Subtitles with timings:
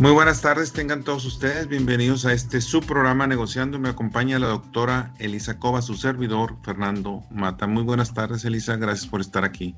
[0.00, 3.78] Muy buenas tardes, tengan todos ustedes bienvenidos a este su programa Negociando.
[3.78, 7.66] Me acompaña la doctora Elisa Cova, su servidor Fernando Mata.
[7.66, 9.74] Muy buenas tardes, Elisa, gracias por estar aquí.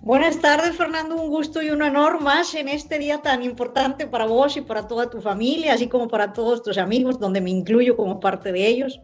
[0.00, 1.16] Buenas tardes, Fernando.
[1.16, 4.88] Un gusto y un honor más en este día tan importante para vos y para
[4.88, 8.66] toda tu familia, así como para todos tus amigos, donde me incluyo como parte de
[8.66, 9.02] ellos.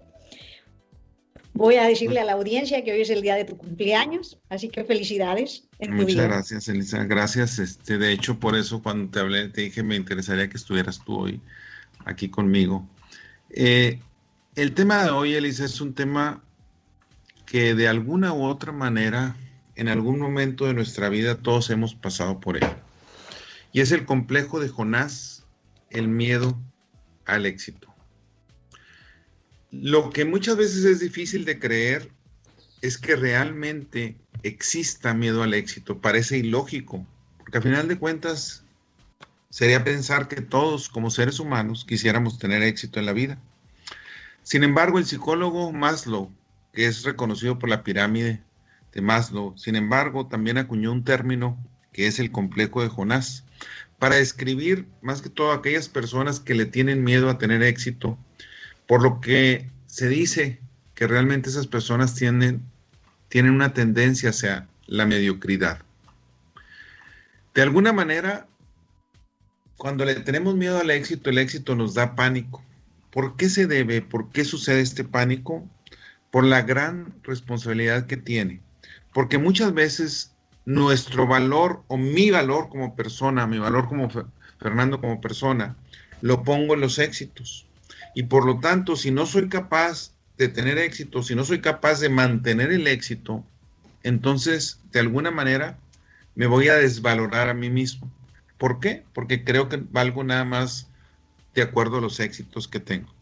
[1.61, 4.71] Voy a decirle a la audiencia que hoy es el día de tu cumpleaños, así
[4.71, 5.65] que felicidades.
[5.91, 7.05] Muchas gracias, Elisa.
[7.05, 7.59] Gracias.
[7.59, 11.19] Este, de hecho, por eso cuando te hablé, te dije, me interesaría que estuvieras tú
[11.19, 11.39] hoy
[12.07, 12.89] aquí conmigo.
[13.51, 13.99] Eh,
[14.55, 16.43] el tema de hoy, Elisa, es un tema
[17.45, 19.37] que de alguna u otra manera,
[19.77, 22.67] en algún momento de nuestra vida, todos hemos pasado por él.
[23.75, 25.45] Y es el complejo de Jonás,
[25.91, 26.59] el miedo
[27.27, 27.90] al éxito.
[29.73, 32.11] Lo que muchas veces es difícil de creer
[32.83, 35.99] es que realmente exista miedo al éxito.
[36.01, 37.07] Parece ilógico,
[37.39, 38.65] porque a final de cuentas
[39.49, 43.39] sería pensar que todos como seres humanos quisiéramos tener éxito en la vida.
[44.43, 46.33] Sin embargo, el psicólogo Maslow,
[46.73, 48.43] que es reconocido por la pirámide
[48.93, 51.57] de Maslow, sin embargo, también acuñó un término
[51.93, 53.45] que es el complejo de Jonás,
[53.99, 58.19] para describir más que todo aquellas personas que le tienen miedo a tener éxito
[58.91, 60.59] por lo que se dice
[60.97, 62.61] que realmente esas personas tienen,
[63.29, 65.79] tienen una tendencia hacia la mediocridad.
[67.55, 68.49] De alguna manera,
[69.77, 72.65] cuando le tenemos miedo al éxito, el éxito nos da pánico.
[73.13, 74.03] ¿Por qué se debe?
[74.03, 75.65] ¿Por qué sucede este pánico?
[76.33, 78.61] Por la gran responsabilidad que tiene.
[79.15, 80.33] Porque muchas veces
[80.65, 84.09] nuestro valor o mi valor como persona, mi valor como
[84.59, 85.77] Fernando como persona,
[86.23, 87.70] lo pongo en los éxitos.
[88.15, 92.01] Y por lo tanto, si no soy capaz de tener éxito, si no soy capaz
[92.01, 93.45] de mantener el éxito,
[94.03, 95.79] entonces de alguna manera
[96.35, 98.11] me voy a desvalorar a mí mismo.
[98.59, 99.05] ¿Por qué?
[99.13, 100.89] Porque creo que valgo nada más
[101.55, 103.13] de acuerdo a los éxitos que tengo.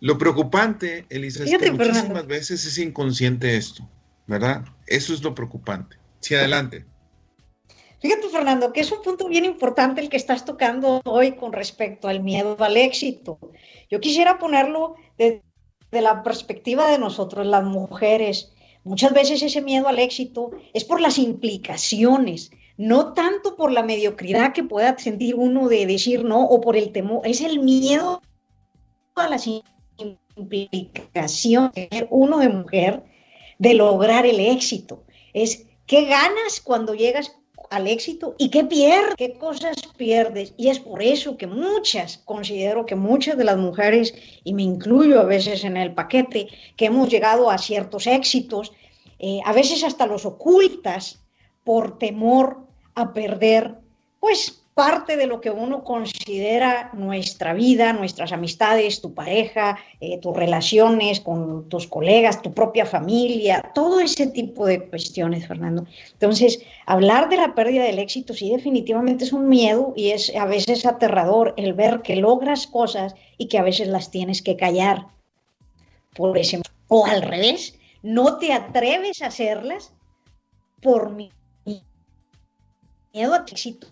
[0.00, 3.88] Lo preocupante, Elisa, es que muchísimas veces es inconsciente esto,
[4.26, 4.64] ¿verdad?
[4.86, 5.96] Eso es lo preocupante.
[6.20, 6.84] Sí, adelante.
[8.02, 12.08] Fíjate, Fernando, que es un punto bien importante el que estás tocando hoy con respecto
[12.08, 13.38] al miedo al éxito.
[13.88, 15.40] Yo quisiera ponerlo desde
[15.92, 18.50] la perspectiva de nosotros, las mujeres.
[18.82, 24.52] Muchas veces ese miedo al éxito es por las implicaciones, no tanto por la mediocridad
[24.52, 28.20] que pueda sentir uno de decir no o por el temor, es el miedo
[29.14, 29.48] a las
[30.36, 33.04] implicaciones uno de mujer
[33.60, 35.04] de lograr el éxito.
[35.34, 37.36] Es qué ganas cuando llegas
[37.72, 40.52] al éxito y qué pierdes, qué cosas pierdes.
[40.58, 45.20] Y es por eso que muchas, considero que muchas de las mujeres, y me incluyo
[45.20, 48.72] a veces en el paquete, que hemos llegado a ciertos éxitos,
[49.18, 51.20] eh, a veces hasta los ocultas
[51.64, 52.58] por temor
[52.94, 53.76] a perder,
[54.20, 60.34] pues parte de lo que uno considera nuestra vida, nuestras amistades, tu pareja, eh, tus
[60.34, 65.84] relaciones con tus colegas, tu propia familia, todo ese tipo de cuestiones, Fernando.
[66.12, 70.46] Entonces, hablar de la pérdida del éxito sí definitivamente es un miedo y es a
[70.46, 75.06] veces aterrador el ver que logras cosas y que a veces las tienes que callar.
[76.14, 79.92] Por ese, o al revés, no te atreves a hacerlas
[80.80, 81.34] por miedo
[83.14, 83.86] a éxito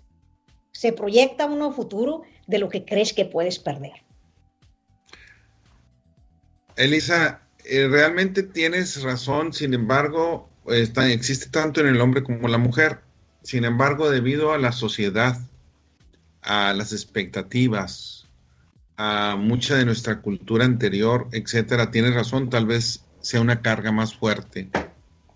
[0.80, 3.92] se proyecta uno futuro de lo que crees que puedes perder.
[6.74, 12.56] Elisa, eh, realmente tienes razón, sin embargo, existe tanto en el hombre como en la
[12.56, 13.00] mujer.
[13.42, 15.38] Sin embargo, debido a la sociedad,
[16.40, 18.26] a las expectativas,
[18.96, 24.14] a mucha de nuestra cultura anterior, etcétera, tienes razón, tal vez sea una carga más
[24.14, 24.70] fuerte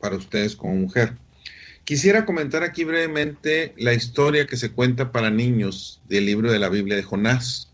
[0.00, 1.18] para ustedes como mujer.
[1.84, 6.70] Quisiera comentar aquí brevemente la historia que se cuenta para niños del libro de la
[6.70, 7.70] Biblia de Jonás.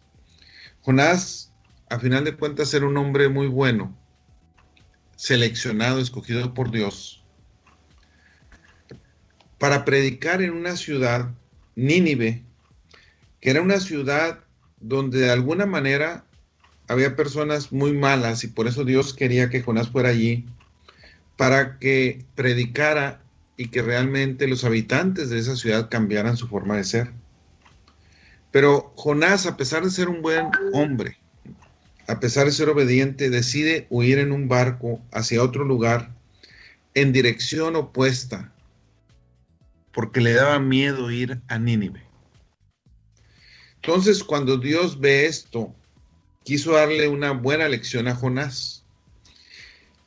[0.81, 1.53] Jonás,
[1.89, 3.97] a final de cuentas, era un hombre muy bueno,
[5.15, 7.23] seleccionado, escogido por Dios,
[9.59, 11.31] para predicar en una ciudad,
[11.77, 12.43] Nínive,
[13.41, 14.41] que era una ciudad
[14.81, 16.25] donde de alguna manera
[16.89, 20.47] había personas muy malas y por eso Dios quería que Jonás fuera allí
[21.37, 23.23] para que predicara
[23.61, 27.13] y que realmente los habitantes de esa ciudad cambiaran su forma de ser.
[28.51, 31.19] Pero Jonás, a pesar de ser un buen hombre,
[32.09, 36.11] a pesar de ser obediente, decide huir en un barco hacia otro lugar
[36.95, 38.51] en dirección opuesta,
[39.93, 42.03] porque le daba miedo ir a Nínive.
[43.75, 45.75] Entonces, cuando Dios ve esto,
[46.45, 48.87] quiso darle una buena lección a Jonás.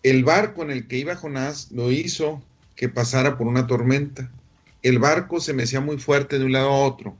[0.02, 2.42] El barco en el que iba Jonás lo hizo
[2.76, 4.32] que pasara por una tormenta.
[4.82, 7.18] El barco se mecía muy fuerte de un lado a otro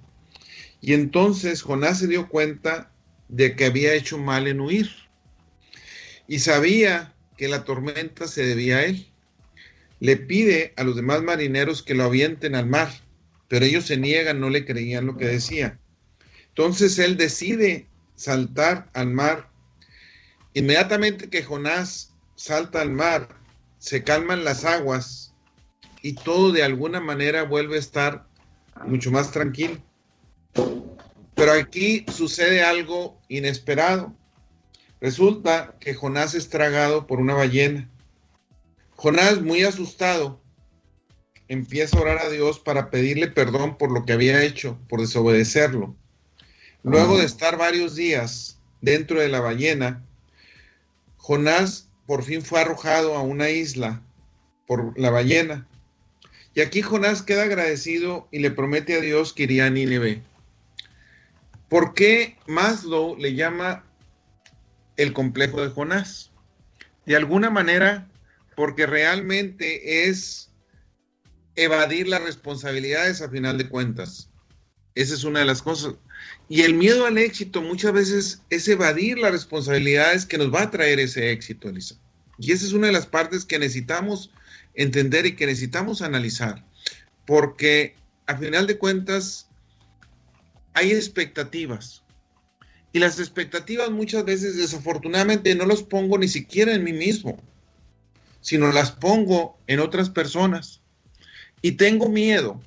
[0.82, 2.92] Y entonces Jonás se dio cuenta
[3.30, 4.90] de que había hecho mal en huir
[6.28, 9.08] y sabía que la tormenta se debía a él.
[10.00, 12.92] Le pide a los demás marineros que lo avienten al mar,
[13.48, 15.80] pero ellos se niegan, no le creían lo que decía.
[16.50, 19.50] Entonces él decide saltar al mar.
[20.54, 23.30] Inmediatamente que Jonás salta al mar,
[23.80, 25.33] se calman las aguas
[26.04, 28.28] y todo de alguna manera vuelve a estar
[28.86, 29.78] mucho más tranquilo.
[31.34, 34.14] Pero aquí sucede algo inesperado.
[35.02, 37.90] Resulta que Jonás es tragado por una ballena.
[38.96, 40.40] Jonás, muy asustado,
[41.48, 45.96] empieza a orar a Dios para pedirle perdón por lo que había hecho, por desobedecerlo.
[46.84, 50.04] Luego de estar varios días dentro de la ballena,
[51.16, 54.02] Jonás por fin fue arrojado a una isla
[54.68, 55.66] por la ballena.
[56.56, 60.22] Y aquí Jonás queda agradecido y le promete a Dios que iría a Nínive.
[61.68, 63.84] ¿Por qué Maslow le llama
[64.98, 66.32] el complejo de Jonás?
[67.06, 68.08] De alguna manera,
[68.56, 70.52] porque realmente es
[71.56, 74.30] evadir las responsabilidades a final de cuentas.
[74.96, 75.96] Esa es una de las cosas.
[76.50, 80.72] Y el miedo al éxito muchas veces es evadir las responsabilidades que nos va a
[80.72, 81.96] traer ese éxito, Elisa.
[82.38, 84.32] Y esa es una de las partes que necesitamos
[84.74, 86.66] entender y que necesitamos analizar.
[87.26, 87.96] Porque
[88.28, 89.50] a final de cuentas
[90.74, 92.04] hay expectativas.
[92.92, 97.42] Y las expectativas muchas veces desafortunadamente no las pongo ni siquiera en mí mismo,
[98.42, 100.82] sino las pongo en otras personas.
[101.62, 102.62] Y tengo miedo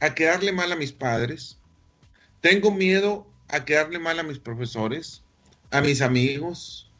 [0.00, 1.58] a quedarle mal a mis padres,
[2.40, 5.22] tengo miedo a quedarle mal a mis profesores,
[5.70, 6.90] a mis amigos,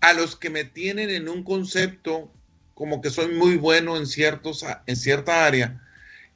[0.00, 2.30] a los que me tienen en un concepto
[2.80, 5.82] como que soy muy bueno en, ciertos, en cierta área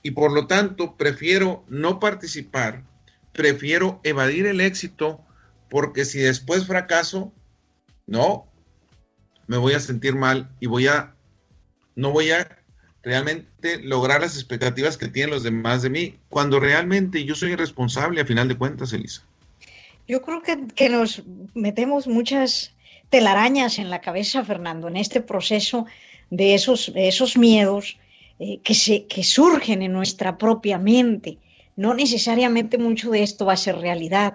[0.02, 2.82] y por lo tanto prefiero no participar,
[3.32, 5.24] prefiero evadir el éxito
[5.70, 7.32] porque si después fracaso,
[8.06, 8.46] no,
[9.46, 11.14] me voy a sentir mal y voy a,
[11.96, 12.58] no voy a
[13.02, 18.20] realmente lograr las expectativas que tienen los demás de mí, cuando realmente yo soy responsable
[18.20, 19.22] a final de cuentas, Elisa.
[20.06, 21.22] Yo creo que, nos
[21.54, 22.74] metemos muchas
[23.08, 25.86] telarañas en la cabeza, Fernando, en este proceso
[26.36, 27.96] de esos, esos miedos
[28.40, 31.38] eh, que, se, que surgen en nuestra propia mente.
[31.76, 34.34] No necesariamente mucho de esto va a ser realidad,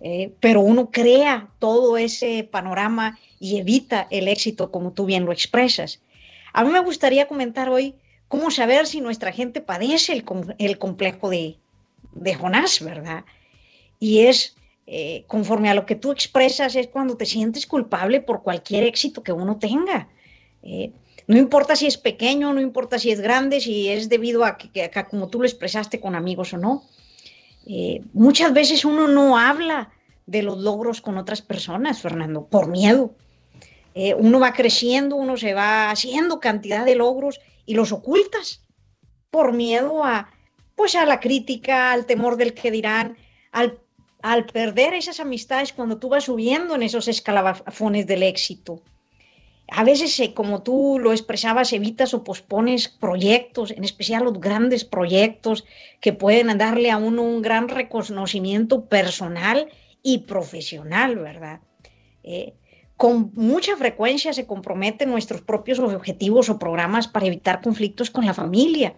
[0.00, 5.32] eh, pero uno crea todo ese panorama y evita el éxito como tú bien lo
[5.32, 6.00] expresas.
[6.52, 7.94] A mí me gustaría comentar hoy
[8.28, 11.56] cómo saber si nuestra gente padece el, complejo de,
[12.38, 13.24] Jonás, ¿verdad?
[13.98, 18.42] Y es, eh, conforme a lo que tú expresas, es cuando te sientes culpable por
[18.42, 20.08] cualquier éxito que uno tenga.
[21.26, 24.90] No importa si es pequeño, no importa si es grande, si es debido a que,
[25.08, 26.84] como tú lo expresaste con amigos o no.
[27.66, 29.90] Eh, muchas veces uno no habla
[30.26, 33.14] de los logros con otras personas, Fernando, por miedo.
[33.94, 38.62] Eh, uno va creciendo, uno se va haciendo cantidad de logros y los ocultas
[39.30, 40.30] por miedo a,
[40.74, 43.16] pues a la crítica, al temor del que dirán,
[43.50, 43.78] al,
[44.20, 48.82] al perder esas amistades cuando tú vas subiendo en esos escalafones del éxito.
[49.68, 54.84] A veces, eh, como tú lo expresabas, evitas o pospones proyectos, en especial los grandes
[54.84, 55.64] proyectos
[56.00, 59.68] que pueden darle a uno un gran reconocimiento personal
[60.02, 61.60] y profesional, ¿verdad?
[62.22, 62.54] Eh,
[62.96, 68.34] con mucha frecuencia se comprometen nuestros propios objetivos o programas para evitar conflictos con la
[68.34, 68.94] familia.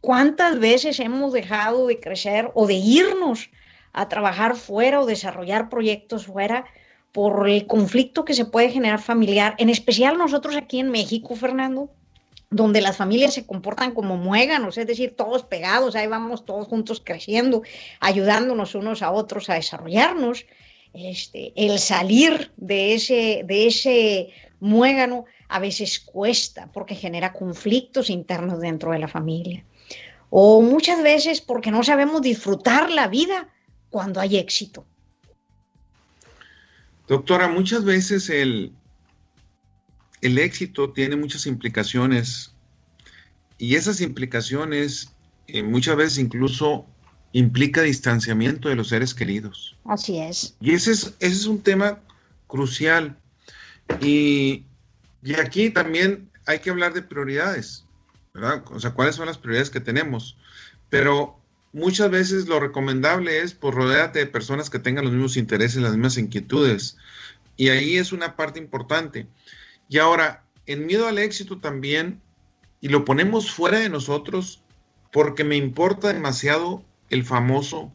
[0.00, 3.50] ¿Cuántas veces hemos dejado de crecer o de irnos
[3.92, 6.64] a trabajar fuera o desarrollar proyectos fuera
[7.14, 9.54] por el conflicto que se puede generar familiar?
[9.58, 11.88] En especial nosotros aquí en México, Fernando,
[12.50, 17.00] donde las familias se comportan como muéganos, es decir, todos pegados, ahí vamos todos juntos
[17.04, 17.62] creciendo,
[18.00, 20.44] ayudándonos unos a otros a desarrollarnos
[20.92, 28.60] este, el salir de ese, de ese muégano a veces cuesta porque genera conflictos internos
[28.60, 29.64] dentro de la familia.
[30.30, 33.48] O muchas veces porque no sabemos disfrutar la vida
[33.90, 34.84] cuando hay éxito.
[37.06, 38.72] Doctora, muchas veces el,
[40.20, 42.54] el éxito tiene muchas implicaciones
[43.58, 45.12] y esas implicaciones
[45.46, 46.86] eh, muchas veces incluso
[47.32, 49.76] implica distanciamiento de los seres queridos.
[49.84, 50.56] Así es.
[50.60, 52.00] Y ese es, ese es un tema
[52.46, 53.18] crucial.
[54.00, 54.64] Y,
[55.22, 57.84] y aquí también hay que hablar de prioridades,
[58.32, 58.64] ¿verdad?
[58.70, 60.36] O sea, cuáles son las prioridades que tenemos.
[60.88, 61.40] Pero
[61.74, 65.92] muchas veces lo recomendable es, pues, rodearte de personas que tengan los mismos intereses, las
[65.92, 66.96] mismas inquietudes.
[67.56, 69.26] Y ahí es una parte importante.
[69.88, 72.22] Y ahora, el miedo al éxito también,
[72.80, 74.62] y lo ponemos fuera de nosotros
[75.12, 77.92] porque me importa demasiado el famoso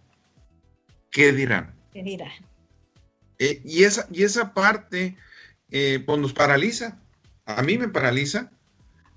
[1.12, 1.75] ¿qué dirán?
[1.91, 2.31] ¿Qué dirán?
[3.39, 5.15] Eh, y, esa, y esa parte,
[5.71, 7.00] eh, pues nos paraliza.
[7.45, 8.51] A mí me paraliza.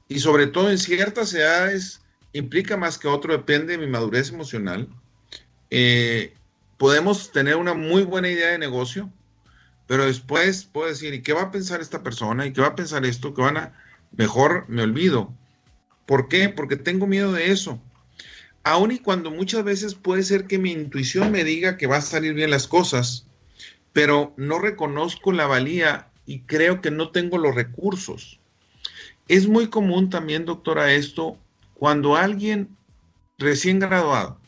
[0.08, 2.01] Y sobre todo en ciertas edades
[2.32, 4.88] implica más que otro, depende de mi madurez emocional.
[5.70, 6.34] Eh,
[6.76, 9.10] podemos tener una muy buena idea de negocio,
[9.86, 12.46] pero después puedo decir, ¿y qué va a pensar esta persona?
[12.46, 13.34] ¿Y qué va a pensar esto?
[13.34, 13.72] Que van a,
[14.16, 15.32] mejor me olvido.
[16.06, 16.48] ¿Por qué?
[16.48, 17.80] Porque tengo miedo de eso.
[18.64, 22.02] Aun y cuando muchas veces puede ser que mi intuición me diga que va a
[22.02, 23.26] salir bien las cosas,
[23.92, 28.38] pero no reconozco la valía y creo que no tengo los recursos.
[29.28, 31.38] Es muy común también, doctora, esto
[31.82, 32.76] cuando alguien
[33.38, 34.38] recién graduado,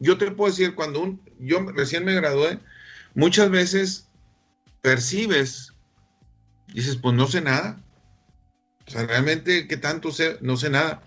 [0.00, 2.58] yo te puedo decir, cuando un, yo recién me gradué,
[3.14, 4.08] muchas veces
[4.80, 5.74] percibes,
[6.72, 7.84] dices, pues no sé nada.
[8.86, 10.38] O sea, realmente, ¿qué tanto sé?
[10.40, 11.02] No sé nada.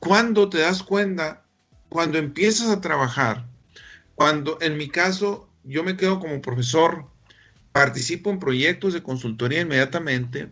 [0.00, 1.44] Cuando te das cuenta,
[1.88, 3.46] cuando empiezas a trabajar,
[4.16, 7.06] cuando en mi caso yo me quedo como profesor,
[7.70, 10.50] participo en proyectos de consultoría inmediatamente,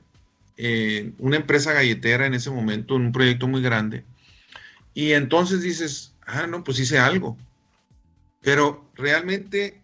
[0.59, 4.05] en una empresa galletera en ese momento, en un proyecto muy grande,
[4.93, 7.39] y entonces dices, ah, no, pues hice algo.
[8.41, 9.81] Pero realmente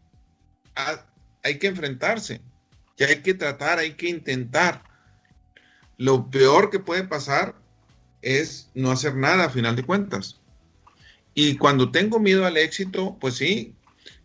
[1.43, 2.41] hay que enfrentarse,
[2.97, 4.83] que hay que tratar, hay que intentar.
[5.97, 7.55] Lo peor que puede pasar
[8.23, 10.41] es no hacer nada a final de cuentas.
[11.35, 13.75] Y cuando tengo miedo al éxito, pues sí,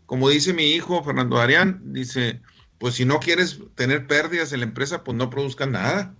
[0.07, 2.41] como dice mi hijo Fernando Arián, dice,
[2.79, 6.15] pues si no quieres tener pérdidas en la empresa, pues no produzcan nada.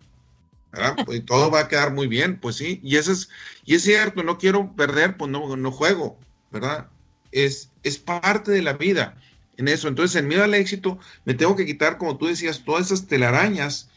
[1.05, 2.79] Pues todo va a quedar muy bien, pues sí.
[2.83, 3.29] Y eso es,
[3.65, 6.19] y es cierto, no quiero perder, pues no, no juego,
[6.51, 6.87] ¿verdad?
[7.31, 9.15] Es, es parte de la vida
[9.57, 9.87] en eso.
[9.87, 13.89] Entonces, en miedo al éxito, me tengo que quitar, como tú decías, todas esas telarañas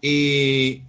[0.00, 0.82] y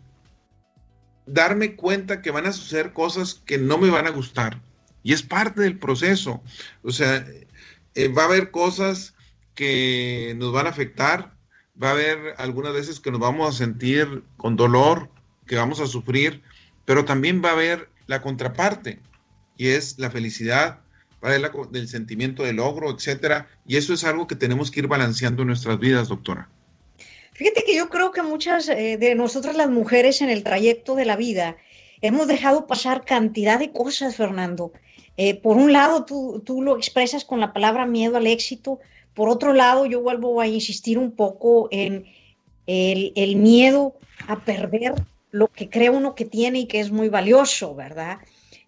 [1.26, 4.62] darme cuenta que van a suceder cosas que no me van a gustar.
[5.04, 6.42] Y es parte del proceso.
[6.84, 7.26] O sea,
[7.96, 9.16] eh, va a haber cosas
[9.56, 11.34] que nos van a afectar,
[11.82, 15.10] va a haber algunas veces que nos vamos a sentir con dolor,
[15.52, 16.42] que vamos a sufrir,
[16.86, 19.00] pero también va a haber la contraparte,
[19.58, 20.80] y es la felicidad,
[21.22, 24.80] va a haber el sentimiento de logro, etcétera, y eso es algo que tenemos que
[24.80, 26.48] ir balanceando en nuestras vidas, doctora.
[27.34, 31.04] Fíjate que yo creo que muchas eh, de nosotras las mujeres en el trayecto de
[31.04, 31.58] la vida
[32.00, 34.72] hemos dejado pasar cantidad de cosas, Fernando.
[35.18, 38.80] Eh, por un lado, tú, tú lo expresas con la palabra miedo al éxito,
[39.14, 42.06] por otro lado, yo vuelvo a insistir un poco en
[42.68, 43.98] el, el miedo
[44.30, 44.94] a perder
[45.32, 48.20] lo que cree uno que tiene y que es muy valioso, ¿verdad?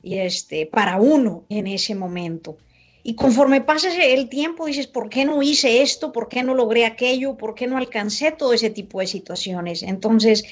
[0.01, 2.58] Y este, para uno en ese momento.
[3.03, 6.13] Y conforme pasa el tiempo, dices, ¿por qué no hice esto?
[6.13, 7.36] ¿Por qué no logré aquello?
[7.36, 9.84] ¿Por qué no alcancé todo ese tipo de situaciones?
[9.84, 10.46] Entonces,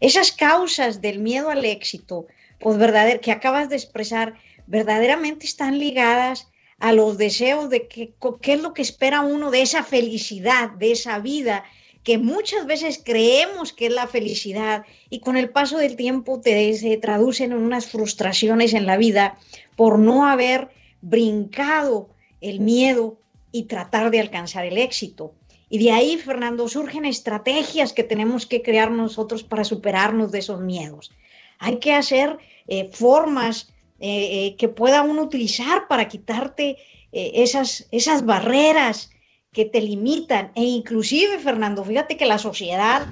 [0.00, 2.26] esas causas del miedo al éxito,
[2.58, 4.34] pues verdadero, que acabas de expresar,
[4.66, 6.48] verdaderamente están ligadas
[6.78, 10.92] a los deseos de que, qué es lo que espera uno de esa felicidad, de
[10.92, 11.64] esa vida,
[12.08, 16.72] que muchas veces creemos que es la felicidad y con el paso del tiempo te,
[16.72, 19.36] se traducen en unas frustraciones en la vida
[19.76, 20.70] por no haber
[21.02, 22.08] brincado
[22.40, 23.20] el miedo
[23.52, 25.34] y tratar de alcanzar el éxito.
[25.68, 30.62] Y de ahí, Fernando, surgen estrategias que tenemos que crear nosotros para superarnos de esos
[30.62, 31.12] miedos.
[31.58, 32.38] Hay que hacer
[32.68, 33.68] eh, formas
[34.00, 36.78] eh, eh, que pueda uno utilizar para quitarte
[37.12, 39.10] esas, esas barreras
[39.58, 40.52] que te limitan.
[40.54, 43.08] E inclusive, Fernando, fíjate que la sociedad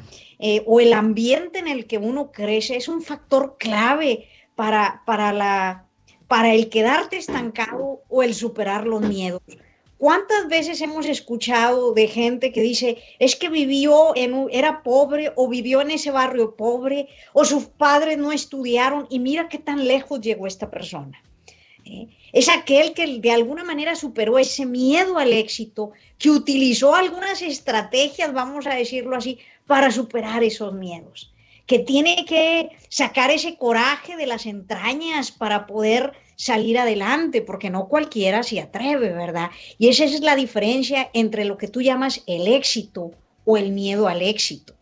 [0.64, 5.86] o el ambiente en el que uno crece es un factor clave para, para la
[6.28, 9.42] para el quedarte estancado o el superar los miedos.
[9.98, 15.48] ¿Cuántas veces hemos escuchado de gente que dice, es que vivió en era pobre o
[15.48, 20.20] vivió en ese barrio pobre o sus padres no estudiaron y mira qué tan lejos
[20.20, 21.20] llegó esta persona?
[21.86, 22.08] ¿Eh?
[22.32, 28.32] Es aquel que de alguna manera superó ese miedo al éxito, que utilizó algunas estrategias,
[28.32, 31.32] vamos a decirlo así, para superar esos miedos
[31.66, 37.88] que tiene que sacar ese coraje de las entrañas para poder salir adelante, porque no
[37.88, 39.50] cualquiera se atreve, ¿verdad?
[39.78, 43.12] Y esa es la diferencia entre lo que tú llamas el éxito
[43.44, 44.74] o el miedo al éxito.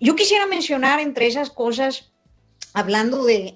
[0.00, 2.12] Yo quisiera mencionar entre esas cosas,
[2.74, 3.54] hablando de,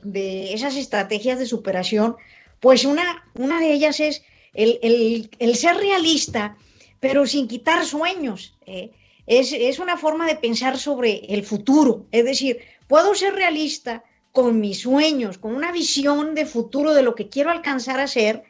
[0.52, 2.16] esas estrategias de superación,
[2.60, 4.22] pues una, una de ellas es
[4.54, 6.56] el, ser realista,
[7.00, 8.56] pero sin quitar sueños.
[8.66, 8.90] ¿eh?
[9.28, 12.06] es, una forma de pensar sobre el futuro.
[12.10, 17.14] Es decir, puedo ser realista con mis sueños, con una visión de futuro de lo
[17.14, 18.44] que quiero alcanzar a ser,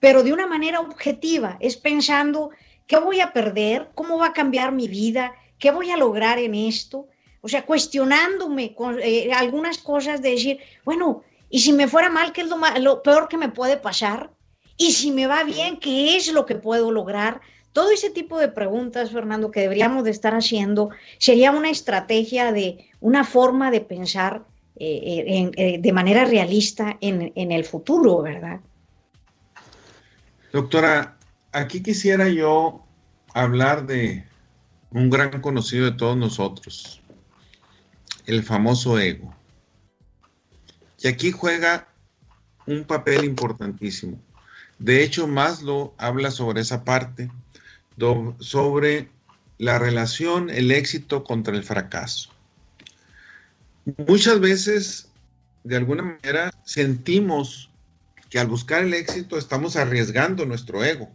[0.00, 1.56] pero de una manera objetiva.
[1.60, 2.50] Es pensando
[2.86, 6.54] qué voy a perder, cómo va a cambiar mi vida, qué voy a lograr en
[6.54, 7.06] esto.
[7.40, 12.32] O sea, cuestionándome con, eh, algunas cosas de decir, bueno, ¿y si me fuera mal,
[12.32, 14.30] qué es lo, lo peor que me puede pasar?
[14.76, 17.40] Y si me va bien, ¿qué es lo que puedo lograr?
[17.72, 22.88] Todo ese tipo de preguntas, Fernando, que deberíamos de estar haciendo, sería una estrategia de
[23.00, 24.44] una forma de pensar
[24.76, 28.60] eh, eh, eh, de manera realista en, en el futuro, ¿verdad?
[30.52, 31.16] Doctora,
[31.52, 32.84] aquí quisiera yo
[33.34, 34.24] hablar de
[34.90, 37.00] un gran conocido de todos nosotros,
[38.26, 39.34] el famoso ego.
[41.00, 41.88] Y aquí juega
[42.66, 44.20] un papel importantísimo.
[44.78, 47.30] De hecho, Maslow habla sobre esa parte,
[48.40, 49.08] sobre
[49.58, 52.30] la relación, el éxito contra el fracaso.
[54.06, 55.08] Muchas veces,
[55.64, 57.70] de alguna manera, sentimos
[58.28, 61.10] que al buscar el éxito estamos arriesgando nuestro ego.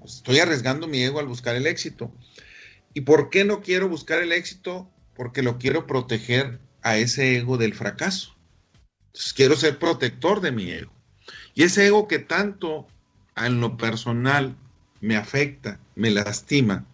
[0.00, 2.12] Pues estoy arriesgando mi ego al buscar el éxito.
[2.94, 4.90] ¿Y por qué no quiero buscar el éxito?
[5.14, 8.34] Porque lo quiero proteger a ese ego del fracaso.
[9.34, 10.92] Quiero ser protector de mi ego.
[11.54, 12.86] Y ese ego que tanto
[13.36, 14.56] en lo personal
[15.00, 16.84] me afecta, me lastima,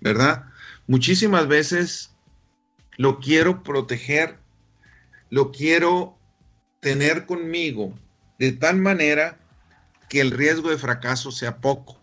[0.00, 0.46] ¿verdad?
[0.86, 2.10] Muchísimas veces
[2.96, 4.38] lo quiero proteger,
[5.30, 6.16] lo quiero
[6.80, 7.94] tener conmigo
[8.38, 9.38] de tal manera
[10.08, 12.00] que el riesgo de fracaso sea poco.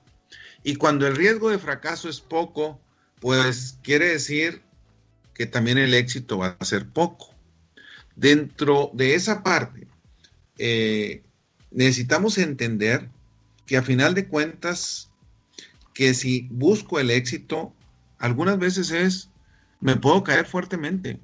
[0.64, 2.80] Y cuando el riesgo de fracaso es poco,
[3.20, 4.62] pues quiere decir
[5.34, 7.33] que también el éxito va a ser poco.
[8.16, 9.88] Dentro de esa parte,
[10.58, 11.24] eh,
[11.72, 13.10] necesitamos entender
[13.66, 15.10] que a final de cuentas,
[15.94, 17.74] que si busco el éxito,
[18.20, 19.30] algunas veces es,
[19.80, 21.20] me puedo caer fuertemente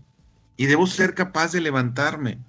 [0.57, 2.39] y debo ser capaz de levantarme.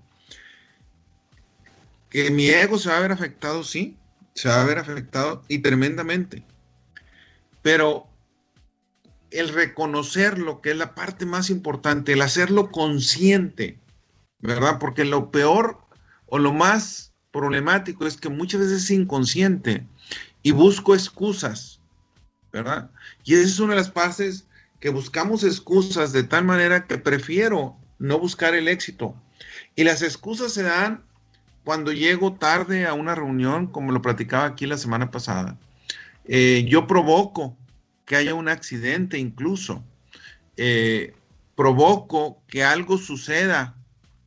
[2.09, 3.97] Que mi ego se va a ver afectado, sí,
[4.35, 6.43] se va a ver afectado y tremendamente.
[7.63, 8.09] Pero
[9.31, 13.79] el reconocer lo que es la parte más importante, el hacerlo consciente,
[14.41, 14.79] ¿verdad?
[14.79, 15.81] Porque lo peor
[16.27, 19.87] o lo más problemático es que muchas veces es inconsciente
[20.43, 21.81] y busco excusas,
[22.53, 22.91] ¿verdad?
[23.25, 24.47] Y esa es una de las partes
[24.81, 29.15] que buscamos excusas de tal manera que prefiero no buscar el éxito.
[29.77, 31.05] Y las excusas se dan
[31.65, 35.59] cuando llego tarde a una reunión, como lo platicaba aquí la semana pasada.
[36.25, 37.57] Eh, yo provoco
[38.07, 39.85] que haya un accidente incluso.
[40.57, 41.15] Eh,
[41.55, 43.77] provoco que algo suceda.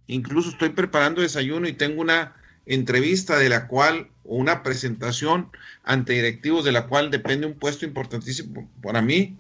[0.08, 2.36] Incluso estoy preparando desayuno y tengo una
[2.66, 5.50] entrevista de la cual, o una presentación
[5.84, 9.38] ante directivos de la cual depende un puesto importantísimo para mí,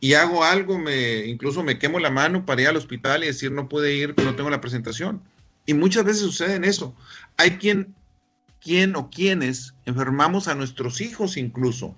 [0.00, 3.52] y hago algo, me, incluso me quemo la mano para ir al hospital y decir
[3.52, 5.22] no puede ir, no tengo la presentación.
[5.64, 6.92] Y muchas veces sucede en eso.
[7.36, 7.94] Hay quien,
[8.60, 11.94] quien o quienes enfermamos a nuestros hijos incluso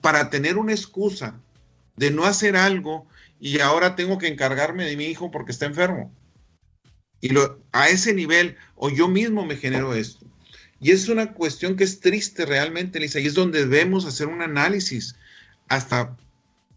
[0.00, 1.38] para tener una excusa
[1.96, 3.06] de no hacer algo
[3.38, 6.10] y ahora tengo que encargarme de mi hijo porque está enfermo.
[7.20, 10.24] Y lo, a ese nivel, o yo mismo me genero esto.
[10.80, 14.42] Y es una cuestión que es triste realmente, Lisa, y es donde debemos hacer un
[14.42, 15.16] análisis
[15.68, 16.16] hasta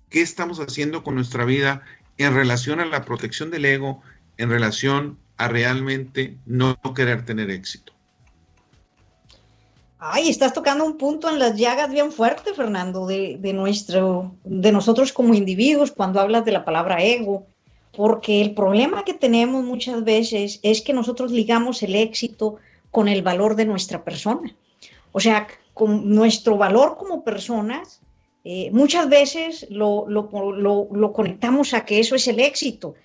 [0.09, 1.83] qué estamos haciendo con nuestra vida
[2.17, 4.01] en relación a la protección del ego,
[4.37, 7.93] en relación a realmente no querer tener éxito.
[9.99, 14.71] Ay, estás tocando un punto en las llagas bien fuerte, Fernando, de, de, nuestro, de
[14.71, 17.45] nosotros como individuos cuando hablas de la palabra ego
[17.95, 22.57] porque el problema que tenemos muchas veces es que nosotros ligamos el éxito
[22.89, 24.55] con el valor de nuestra persona.
[25.11, 28.01] O sea, con nuestro valor como personas,
[28.43, 30.07] eh, muchas veces lo,
[31.13, 32.95] conectamos a que eso es el éxito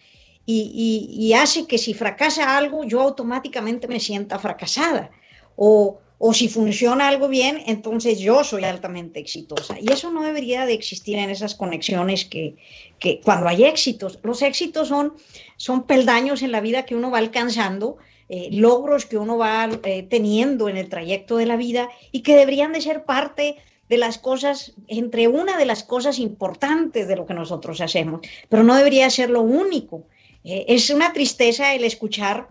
[0.46, 5.11] y, y, hace que si fracasa algo, yo automáticamente me sienta fracasada.
[5.57, 9.79] O, o si funciona algo bien, entonces yo soy altamente exitosa.
[9.79, 12.57] Y eso no debería de existir en esas conexiones que,
[12.98, 15.14] que cuando hay éxitos, los éxitos son,
[15.57, 17.98] son peldaños en la vida que uno va alcanzando,
[18.29, 22.35] eh, logros que uno va eh, teniendo en el trayecto de la vida y que
[22.35, 23.57] deberían de ser parte
[23.88, 28.64] de las cosas, entre una de las cosas importantes de lo que nosotros hacemos, pero
[28.64, 30.09] no debería ser lo único.
[30.44, 32.48] Eh, es una tristeza el escuchar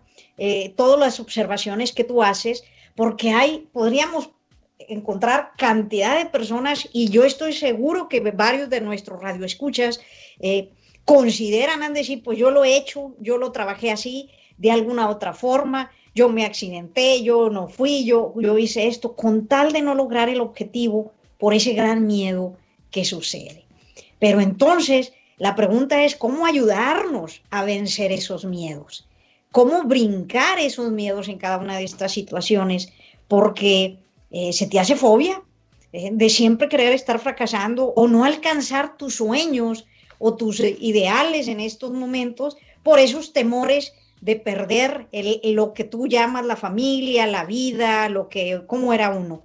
[0.75, 4.29] todas las observaciones que tú haces porque hay, podríamos
[4.79, 9.99] encontrar cantidad de personas y yo estoy seguro que varios de nuestros radioescuchas
[10.39, 10.69] eh,
[11.05, 15.33] consideran, han decir, pues yo lo he hecho, yo lo trabajé así, de alguna otra
[15.33, 19.95] forma, yo me accidenté, yo no fui, yo, yo hice esto, con tal de no
[19.95, 22.57] lograr el objetivo por ese gran miedo
[22.89, 23.65] que sucede.
[24.19, 29.05] Pero entonces, la pregunta es, ¿cómo ayudarnos a vencer esos miedos?
[29.55, 32.91] Cómo brincar esos miedos en cada una de estas situaciones,
[33.29, 35.41] porque eh, se te hace fobia
[35.93, 39.85] eh, de siempre querer estar fracasando o no alcanzar tus sueños
[40.19, 45.07] o tus ideales en estos momentos por esos temores de perder
[45.45, 49.41] lo que tú llamas la familia, la vida, lo que, cómo era uno.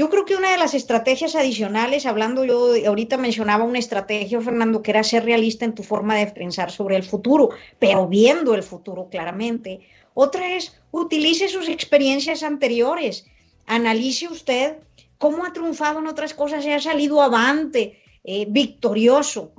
[0.00, 4.80] Yo creo que una de las estrategias adicionales, hablando yo, ahorita mencionaba una estrategia, Fernando,
[4.82, 8.62] que era ser realista en tu forma de pensar sobre el futuro, pero viendo el
[8.62, 9.80] futuro claramente.
[10.14, 13.26] Otra es, utilice sus experiencias anteriores,
[13.66, 14.78] analice usted
[15.18, 19.52] cómo ha triunfado en otras cosas y ha salido avante, eh, victorioso.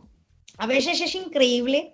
[0.58, 1.94] A veces es increíble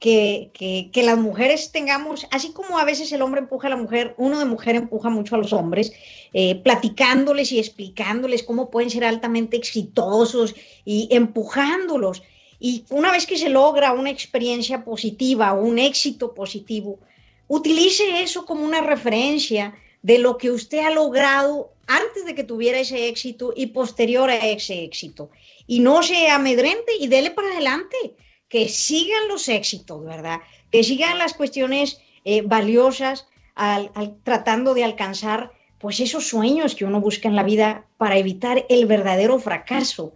[0.00, 4.14] que, que, las mujeres tengamos, así como a veces el hombre empuja a la mujer,
[4.16, 5.92] uno de mujer empuja mucho a los hombres,
[6.32, 10.54] eh, platicándoles y explicándoles cómo pueden ser altamente exitosos
[10.86, 12.22] y empujándolos.
[12.58, 16.98] Y una vez que se logra una experiencia positiva un éxito positivo,
[17.46, 22.78] utilice eso como una referencia de lo que usted ha logrado antes de que tuviera
[22.78, 25.28] ese éxito y posterior a ese éxito.
[25.66, 28.14] Y no se amedrente y dele para adelante
[28.50, 30.40] que sigan los éxitos, ¿verdad?
[30.70, 33.90] Que sigan las cuestiones eh, valiosas al,
[34.24, 38.84] tratando de alcanzar pues esos sueños que uno busca en la vida para evitar el
[38.84, 40.12] verdadero fracaso.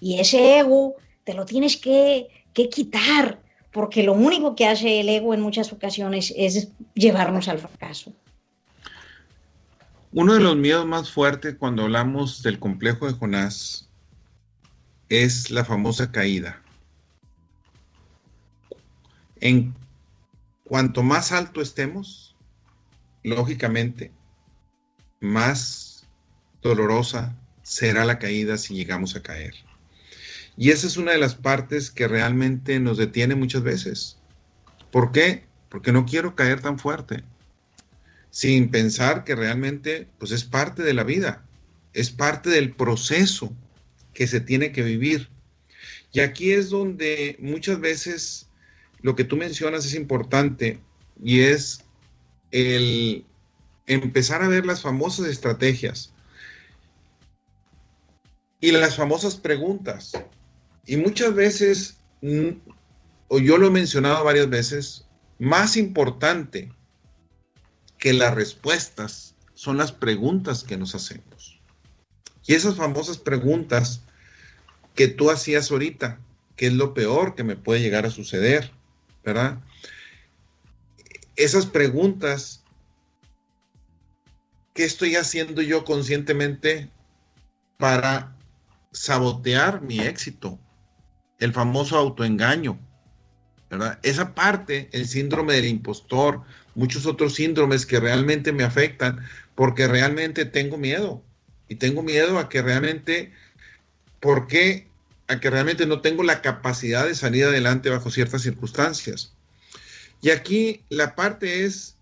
[0.00, 3.40] Y ese ego te lo tienes que, que quitar,
[3.72, 8.12] porque lo único que hace el ego en muchas ocasiones es llevarnos al fracaso.
[10.12, 13.88] Uno de los miedos más fuertes cuando hablamos del complejo de Jonás
[15.08, 16.62] es la famosa caída.
[19.40, 19.74] En
[20.64, 22.36] cuanto más alto estemos,
[23.22, 24.12] lógicamente,
[25.20, 26.06] más
[26.62, 29.54] dolorosa será la caída si llegamos a caer.
[30.56, 34.18] Y esa es una de las partes que realmente nos detiene muchas veces.
[34.90, 35.44] ¿Por qué?
[35.68, 37.22] Porque no quiero caer tan fuerte,
[38.30, 41.44] sin pensar que realmente pues es parte de la vida,
[41.92, 43.52] es parte del proceso
[44.14, 45.28] que se tiene que vivir.
[46.12, 48.47] Y aquí es donde muchas veces
[49.00, 50.80] lo que tú mencionas es importante
[51.22, 51.84] y es
[52.50, 53.24] el
[53.86, 56.12] empezar a ver las famosas estrategias
[58.60, 60.12] y las famosas preguntas.
[60.86, 62.50] Y muchas veces, mm,
[63.28, 65.06] o yo lo he mencionado varias veces,
[65.38, 66.72] más importante
[67.98, 71.60] que las respuestas son las preguntas que nos hacemos.
[72.46, 74.02] Y esas famosas preguntas
[74.94, 76.18] que tú hacías ahorita,
[76.56, 78.72] ¿qué es lo peor que me puede llegar a suceder?
[79.28, 79.58] ¿Verdad?
[81.36, 82.64] Esas preguntas,
[84.72, 86.88] ¿qué estoy haciendo yo conscientemente
[87.76, 88.34] para
[88.90, 90.58] sabotear mi éxito?
[91.38, 92.80] El famoso autoengaño,
[93.68, 93.98] ¿verdad?
[94.02, 96.42] Esa parte, el síndrome del impostor,
[96.74, 99.20] muchos otros síndromes que realmente me afectan
[99.54, 101.22] porque realmente tengo miedo.
[101.68, 103.30] Y tengo miedo a que realmente,
[104.20, 104.87] ¿por qué
[105.28, 109.34] a que realmente no tengo la capacidad de salir adelante bajo ciertas circunstancias.
[110.20, 111.96] Y aquí la parte es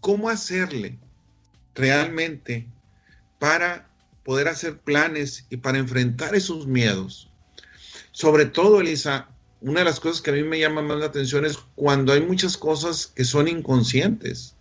[0.00, 0.98] cómo hacerle
[1.74, 2.66] realmente
[3.38, 3.88] para
[4.24, 7.30] poder hacer planes y para enfrentar esos miedos.
[8.12, 9.28] Sobre todo, Elisa,
[9.60, 12.22] una de las cosas que a mí me llama más la atención es cuando hay
[12.22, 14.56] muchas cosas que son inconscientes,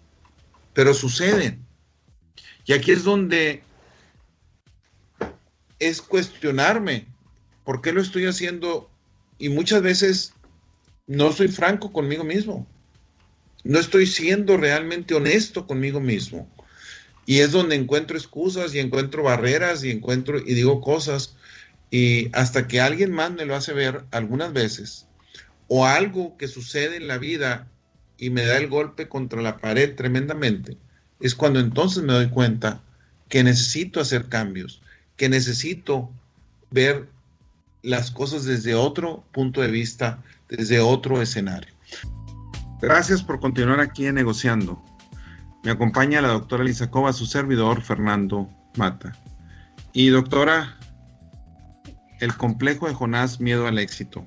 [0.74, 1.65] pero suceden.
[2.65, 3.63] Y aquí es donde
[5.80, 7.08] es cuestionarme
[7.69, 8.89] ¿Por qué lo estoy haciendo?
[9.38, 10.34] Y muchas veces
[11.05, 12.65] no soy franco conmigo mismo.
[13.63, 16.49] No estoy siendo realmente honesto conmigo mismo.
[17.27, 21.36] Y es donde encuentro excusas y encuentro barreras y encuentro y digo cosas.
[21.91, 25.05] Y hasta que alguien más me lo hace ver algunas veces.
[25.67, 27.67] O algo que sucede en la vida
[28.17, 30.75] y me da el golpe contra la pared tremendamente.
[31.19, 32.82] Es cuando entonces me doy cuenta
[33.27, 34.82] que necesito hacer cambios,
[35.17, 36.10] que necesito
[36.71, 37.08] ver
[37.82, 41.74] las cosas desde otro punto de vista, desde otro escenario.
[42.82, 44.82] Gracias por continuar aquí en Negociando.
[45.63, 49.18] Me acompaña la doctora Cova, su servidor Fernando Mata.
[49.92, 50.78] Y doctora,
[52.20, 54.26] el complejo de Jonás, miedo al éxito.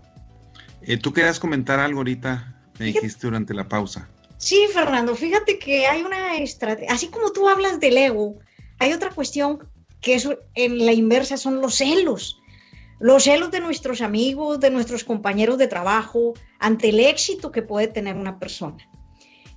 [0.83, 2.55] Eh, ¿Tú querías comentar algo ahorita?
[2.79, 4.09] Me dijiste durante la pausa.
[4.37, 8.39] Sí, Fernando, fíjate que hay una estrategia, así como tú hablas del ego,
[8.81, 9.61] hay otra cuestión
[10.01, 12.42] que es en la inversa son los celos
[13.03, 17.89] los celos de nuestros amigos, de nuestros compañeros de trabajo, ante el éxito que puede
[17.89, 18.89] tener una persona.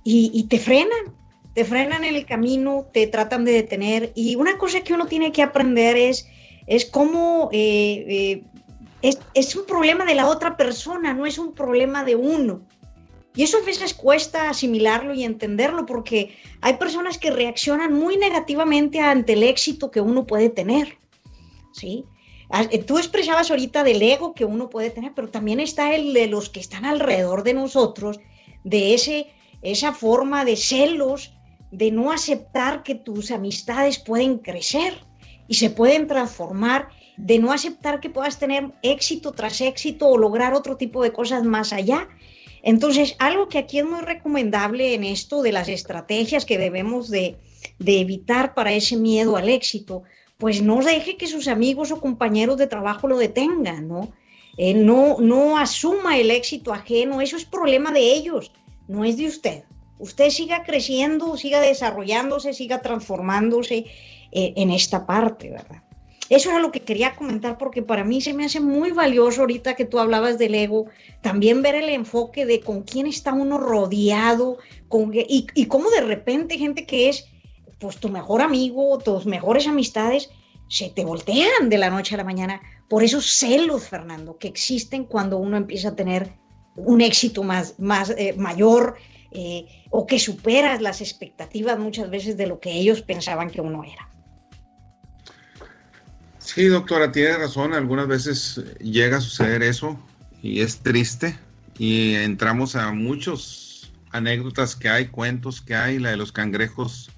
[0.02, 1.14] Y, te frenan,
[1.54, 4.12] te frenan en el camino, te tratan de detener.
[4.14, 6.28] Y una cosa que uno tiene que aprender es,
[6.66, 8.42] es cómo eh,
[9.02, 12.62] eh, es, un problema de la otra persona, no es un problema de uno.
[13.34, 19.00] Y eso a veces cuesta asimilarlo y entenderlo porque hay personas que reaccionan muy negativamente
[19.00, 20.98] ante el éxito que uno puede tener.
[21.72, 22.04] ¿sí?
[22.50, 26.12] Ah, eh, tú expresabas ahorita del ego que uno puede tener, pero también está el
[26.12, 28.20] de los que están alrededor de nosotros,
[28.64, 29.26] de ese,
[29.62, 31.32] esa forma de celos,
[31.70, 35.04] de no aceptar que tus amistades pueden crecer.
[35.48, 40.54] y se pueden transformar de no aceptar que puedas tener éxito tras éxito o lograr
[40.54, 42.08] otro tipo de cosas más allá.
[42.62, 47.36] Entonces, algo que aquí es muy recomendable en esto de las estrategias que debemos de,
[47.78, 50.02] de evitar para ese miedo al éxito,
[50.38, 54.12] pues no deje que sus amigos o compañeros de trabajo lo detengan, ¿no?
[54.58, 58.52] Eh, no, no asuma el éxito ajeno, eso es problema de ellos,
[58.88, 59.64] no es de usted.
[59.98, 63.86] Usted siga creciendo, siga desarrollándose, siga transformándose
[64.32, 65.82] eh, en esta parte, ¿verdad?
[66.28, 69.74] Eso era lo que quería comentar porque para mí se me hace muy valioso ahorita
[69.74, 70.86] que tú hablabas del ego,
[71.20, 76.00] también ver el enfoque de con quién está uno rodeado con, y, y cómo de
[76.00, 77.28] repente gente que es
[77.78, 80.30] pues tu mejor amigo, tus mejores amistades,
[80.68, 85.04] se te voltean de la noche a la mañana por esos celos, Fernando, que existen
[85.04, 86.32] cuando uno empieza a tener
[86.76, 88.96] un éxito más, más eh, mayor
[89.32, 93.84] eh, o que superas las expectativas muchas veces de lo que ellos pensaban que uno
[93.84, 94.08] era.
[96.38, 97.74] Sí, doctora, tiene razón.
[97.74, 99.98] Algunas veces llega a suceder eso
[100.42, 101.36] y es triste.
[101.78, 107.10] Y entramos a muchos anécdotas que hay, cuentos que hay, la de los cangrejos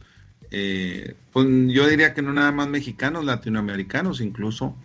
[0.51, 4.77] eh, pues yo diría que no nada más mexicanos, latinoamericanos incluso.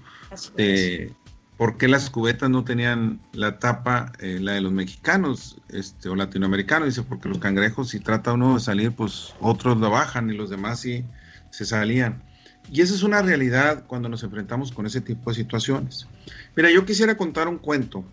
[0.58, 1.13] Eh,
[1.58, 6.15] ¿Por qué las cubetas no tenían la tapa, eh, la de los mexicanos este, o
[6.15, 6.88] latinoamericanos?
[6.88, 10.49] Dice, porque los cangrejos, si trata uno de salir, pues otros lo bajan y los
[10.49, 11.06] demás sí
[11.52, 12.23] se salían.
[12.71, 16.08] Y esa es una realidad cuando nos enfrentamos con ese tipo de situaciones.
[16.56, 18.04] Mira, yo quisiera contar un cuento,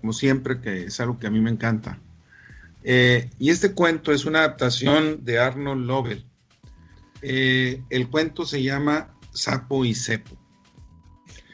[0.00, 1.98] como siempre, que es algo que a mí me encanta.
[2.82, 6.26] Eh, y este cuento es una adaptación de Arnold Lovell
[7.26, 10.36] eh, el cuento se llama Sapo y Cepo.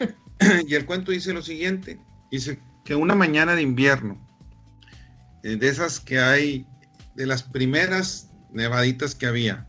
[0.66, 2.00] y el cuento dice lo siguiente,
[2.32, 4.20] dice que una mañana de invierno,
[5.44, 6.66] eh, de esas que hay,
[7.14, 9.68] de las primeras nevaditas que había,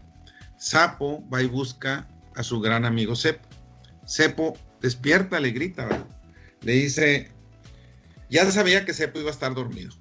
[0.58, 3.48] Sapo va y busca a su gran amigo Cepo.
[4.08, 5.88] Cepo despierta, le grita,
[6.62, 7.32] le dice,
[8.28, 9.92] ya sabía que Cepo iba a estar dormido.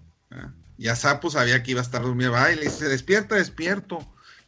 [0.78, 3.98] Ya Sapo sabía que iba a estar dormido, va y le dice, despierta, despierto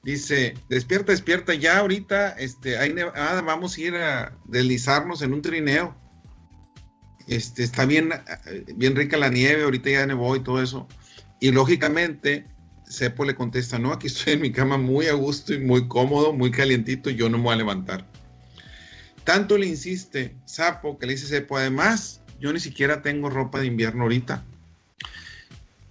[0.03, 5.43] Dice, despierta, despierta, ya ahorita, este, hay ah, vamos a ir a deslizarnos en un
[5.43, 5.95] trineo.
[7.29, 8.11] Este, está bien,
[8.75, 10.89] bien rica la nieve, ahorita ya nevó y todo eso.
[11.39, 12.47] Y lógicamente,
[12.89, 16.33] Cepo le contesta, no, aquí estoy en mi cama muy a gusto y muy cómodo,
[16.33, 18.05] muy calientito, yo no me voy a levantar.
[19.25, 23.67] Tanto le insiste Sapo que le dice Cepo, además, yo ni siquiera tengo ropa de
[23.67, 24.45] invierno ahorita.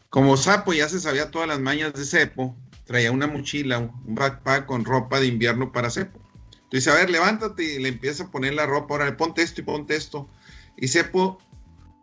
[0.09, 2.57] Como Sapo ya se sabía todas las mañas de Cepo,
[2.91, 6.19] traía una mochila, un backpack con ropa de invierno para Cepo.
[6.63, 9.63] Entonces, a ver, levántate y le empieza a poner la ropa, ahora ponte esto y
[9.63, 10.27] ponte esto.
[10.75, 11.39] Y Cepo,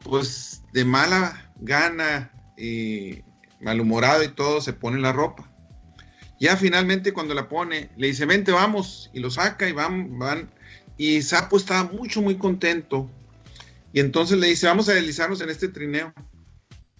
[0.02, 3.22] pues de mala gana y
[3.60, 5.52] malhumorado y todo, se pone la ropa.
[6.40, 10.50] Ya finalmente cuando la pone, le dice, vente, vamos, y lo saca y van, van.
[10.96, 13.10] Y Sapo estaba mucho, muy contento.
[13.92, 16.14] Y entonces le dice, vamos a deslizarnos en este trineo.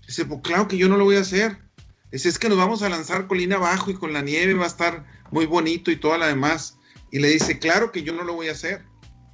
[0.06, 1.67] Dice, pues claro que yo no lo voy a hacer.
[2.10, 4.68] Dice, es que nos vamos a lanzar colina abajo y con la nieve va a
[4.68, 6.78] estar muy bonito y toda la demás.
[7.10, 8.84] Y le dice, claro que yo no lo voy a hacer.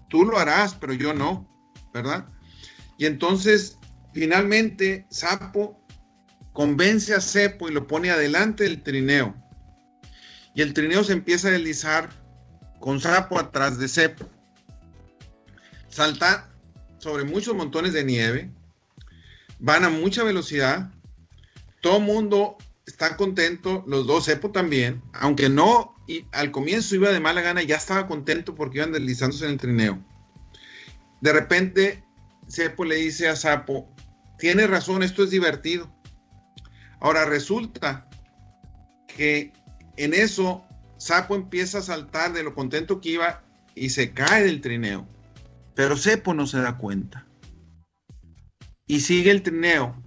[0.08, 1.48] Tú lo harás, pero yo no,
[1.92, 2.28] ¿verdad?
[2.98, 3.78] Y entonces,
[4.12, 5.80] finalmente, Sapo
[6.52, 9.34] convence a Cepo y lo pone adelante del trineo.
[10.54, 12.10] Y el trineo se empieza a deslizar
[12.80, 14.28] con Sapo atrás de Cepo.
[15.88, 16.50] Salta
[16.98, 18.50] sobre muchos montones de nieve,
[19.58, 20.90] van a mucha velocidad,
[21.80, 22.56] todo mundo
[22.87, 27.62] está contento, los dos, Cepo también, aunque no, y al comienzo iba de mala gana,
[27.62, 30.05] ya estaba contento porque iban deslizándose en el trineo.
[31.20, 32.05] De repente,
[32.49, 33.88] Cepo le dice a Sapo,
[34.38, 35.90] tiene razón, esto es divertido.
[37.01, 38.09] Ahora resulta
[39.07, 39.53] que
[39.97, 40.64] en eso
[40.99, 43.42] Sapo empieza a saltar de lo contento que iba
[43.75, 45.07] y se cae del trineo.
[45.75, 47.27] Pero Cepo no se da cuenta.
[48.87, 50.04] Y sigue el trineo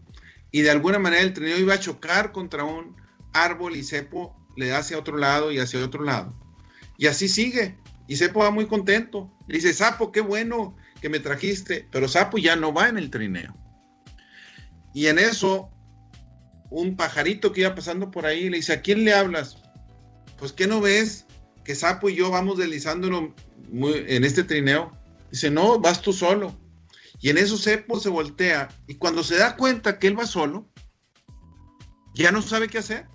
[0.51, 2.95] y de alguna manera el trineo iba a chocar contra un
[3.33, 6.33] árbol y Cepo le da hacia otro lado y hacia otro lado.
[6.97, 7.77] Y así sigue.
[8.07, 9.31] Y Cepo va muy contento.
[9.47, 11.87] Le dice, Sapo, qué bueno que me trajiste.
[11.91, 13.55] Pero Sapo ya no va en el trineo.
[14.93, 15.69] Y en eso,
[16.71, 19.57] un pajarito que iba pasando por ahí le dice, ¿a quién le hablas?
[20.39, 21.25] Pues, ¿qué no ves?
[21.63, 23.35] Que Sapo y yo vamos deslizándolo
[23.71, 24.91] en este trineo.
[25.29, 26.57] Dice, no, vas tú solo.
[27.19, 30.69] Y en eso Cepo se voltea y cuando se da cuenta que él va solo,
[32.13, 33.07] ya no sabe qué hacer.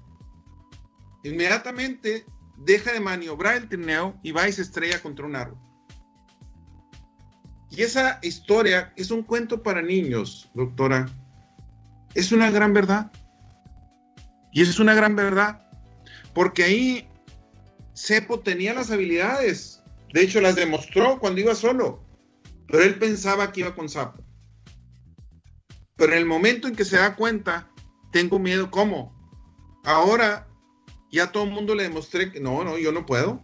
[1.24, 2.26] Inmediatamente
[2.58, 5.58] deja de maniobrar el trineo y va y se estrella contra un árbol.
[7.70, 11.06] Y esa historia es un cuento para niños, doctora.
[12.14, 13.10] Es una gran verdad.
[14.52, 15.66] Y es una gran verdad.
[16.34, 17.08] Porque ahí
[17.94, 22.04] Cepo tenía las habilidades De hecho, las demostró cuando iba solo.
[22.72, 24.24] Pero él pensaba que iba con sapo.
[25.94, 27.68] Pero en el momento en que se da cuenta,
[28.12, 29.14] tengo miedo, ¿cómo?
[29.84, 30.48] Ahora
[31.10, 33.42] ya todo el mundo le demostré que no, no, yo no puedo.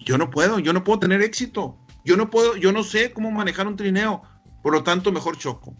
[0.00, 1.76] Yo no puedo, yo no puedo tener éxito.
[2.02, 4.22] Yo no puedo, yo no sé cómo manejar un trineo.
[4.62, 5.76] Por lo tanto, mejor choco.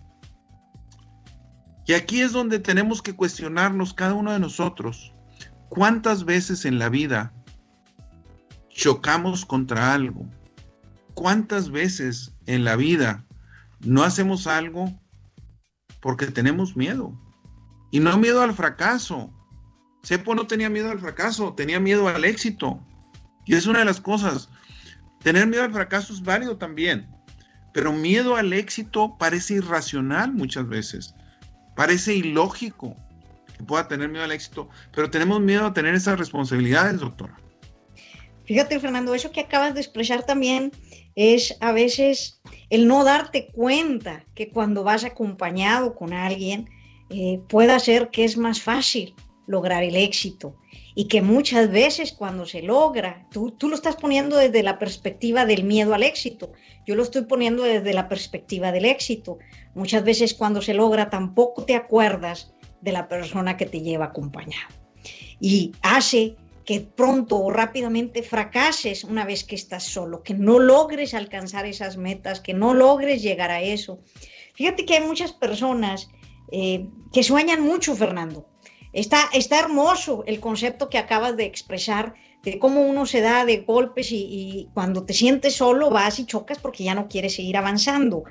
[1.87, 5.15] Y aquí es donde tenemos que cuestionarnos cada uno de nosotros.
[5.71, 7.33] ¿Cuántas veces en la vida
[8.69, 10.27] chocamos contra algo?
[11.15, 13.25] ¿Cuántas veces en la vida
[13.81, 14.93] no hacemos algo
[16.01, 17.13] porque tenemos miedo?
[17.91, 19.33] Y no miedo al fracaso.
[20.03, 22.81] Sepo no tenía miedo al fracaso, tenía miedo al éxito.
[23.45, 24.49] Y es una de las cosas.
[25.23, 27.09] Tener miedo al fracaso es válido también,
[27.73, 31.15] pero miedo al éxito parece irracional muchas veces.
[31.75, 32.97] Parece ilógico
[33.57, 37.37] que pueda tener miedo al éxito, pero tenemos miedo a tener esas responsabilidades, doctora.
[38.45, 40.71] Fíjate, Fernando, eso que acabas de expresar también
[41.17, 46.69] es a veces el no darte cuenta que cuando vas acompañado con alguien,
[47.11, 49.15] eh, pueda ser que es más fácil
[49.47, 50.57] lograr el éxito
[50.95, 55.47] y que muchas veces cuando se logra, tú, tú lo estás poniendo desde la perspectiva
[55.47, 56.53] del miedo al éxito,
[56.87, 59.39] yo lo estoy poniendo desde la perspectiva del éxito.
[59.75, 64.75] Muchas veces cuando se logra tampoco te acuerdas de la persona que te lleva acompañado.
[65.41, 71.15] Y hace que pronto o rápidamente fracases una vez que estás solo, que no logres
[71.15, 74.01] alcanzar esas metas, que no logres llegar a eso.
[74.55, 76.11] Fíjate que hay muchas personas
[76.51, 78.49] eh, que sueñan mucho, Fernando.
[78.93, 83.59] Está, está hermoso el concepto que acabas de expresar de cómo uno se da de
[83.59, 88.25] golpes y, cuando te sientes solo vas y chocas porque ya no quieres seguir avanzando.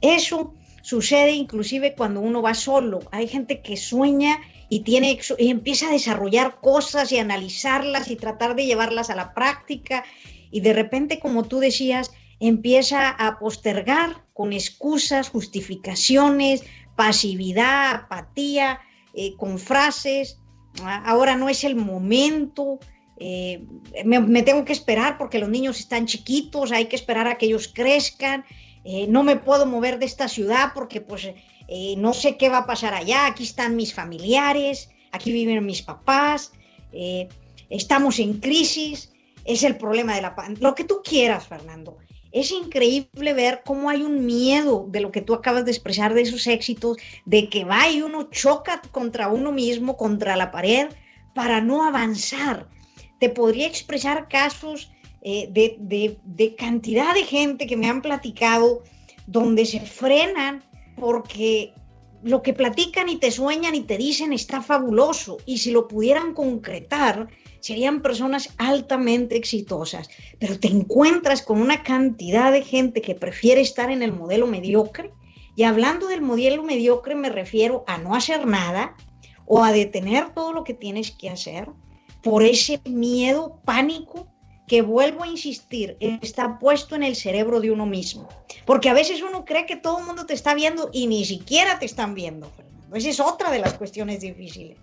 [0.00, 3.00] Eso sucede inclusive cuando uno va solo.
[3.10, 8.54] Hay gente que sueña y, tiene, y empieza a desarrollar cosas y analizarlas y tratar
[8.54, 10.04] de llevarlas a la práctica.
[10.50, 16.64] Y de repente, como tú decías, empieza a postergar con excusas, justificaciones,
[16.96, 18.80] pasividad, apatía,
[19.14, 20.38] eh, con frases,
[20.82, 22.78] ah, ahora no es el momento,
[23.24, 23.62] eh,
[24.04, 27.70] me, tengo que esperar porque los niños están chiquitos, hay que esperar a que ellos
[27.72, 28.44] crezcan,
[28.84, 31.28] eh, no me puedo mover de esta ciudad porque pues
[31.96, 36.52] no sé qué va a pasar allá, aquí están mis familiares, aquí viven mis papás,
[37.70, 39.10] estamos en crisis,
[39.46, 41.96] es el problema de la lo que tú quieras, Fernando.
[42.32, 46.22] Es increíble ver cómo hay un miedo de lo que tú acabas de expresar, de
[46.22, 50.88] esos éxitos, de que va y uno choca contra uno mismo, contra la pared,
[51.34, 52.68] para no avanzar.
[53.20, 54.90] Te podría expresar casos
[55.24, 58.82] eh, de, cantidad de gente que me han platicado
[59.28, 60.64] donde se frenan
[60.96, 61.72] porque
[62.24, 66.34] lo que platican y te sueñan y te dicen está fabuloso y si lo pudieran
[66.34, 67.28] concretar,
[67.60, 73.92] serían personas altamente exitosas, pero te encuentras con una cantidad de gente que prefiere estar
[73.92, 75.12] en el modelo mediocre.
[75.54, 78.96] Y hablando del modelo mediocre me refiero a no hacer nada
[79.46, 81.68] o a detener todo lo que tienes que hacer
[82.22, 84.31] por ese miedo, pánico
[84.72, 88.26] que vuelvo a insistir, está puesto en el cerebro de uno mismo.
[88.64, 91.78] Porque a veces uno cree que todo el mundo te está viendo y ni siquiera
[91.78, 92.50] te están viendo,
[92.94, 94.78] Esa es otra de las cuestiones difíciles.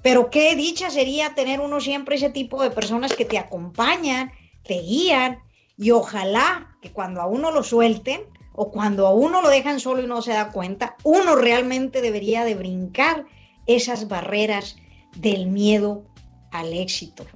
[0.00, 4.80] Pero qué dicha sería tener uno siempre ese tipo de personas que te acompañan, te
[4.80, 5.40] guían
[5.76, 8.22] y ojalá que cuando a uno lo suelten
[8.54, 12.46] o cuando a uno lo dejan solo y no se da cuenta, uno realmente debería
[12.46, 13.26] de brincar
[13.66, 14.76] esas barreras
[15.16, 16.06] del miedo
[16.50, 17.26] al éxito.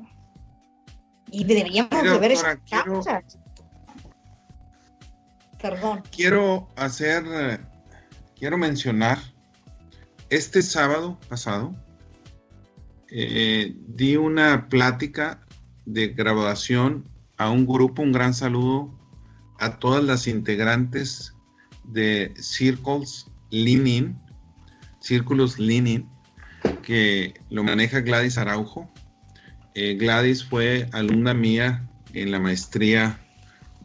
[1.30, 3.02] Y deberíamos de ver esas quiero,
[5.60, 6.02] Perdón.
[6.14, 7.60] Quiero hacer,
[8.38, 9.18] quiero mencionar,
[10.30, 11.74] este sábado pasado,
[13.10, 15.40] eh, di una plática
[15.86, 18.94] de graduación a un grupo, un gran saludo
[19.58, 21.34] a todas las integrantes
[21.84, 24.20] de Circles Leaning,
[25.00, 26.08] Círculos Leaning,
[26.82, 28.90] que lo maneja Gladys Araujo.
[29.80, 33.18] Eh, Gladys fue alumna mía en la maestría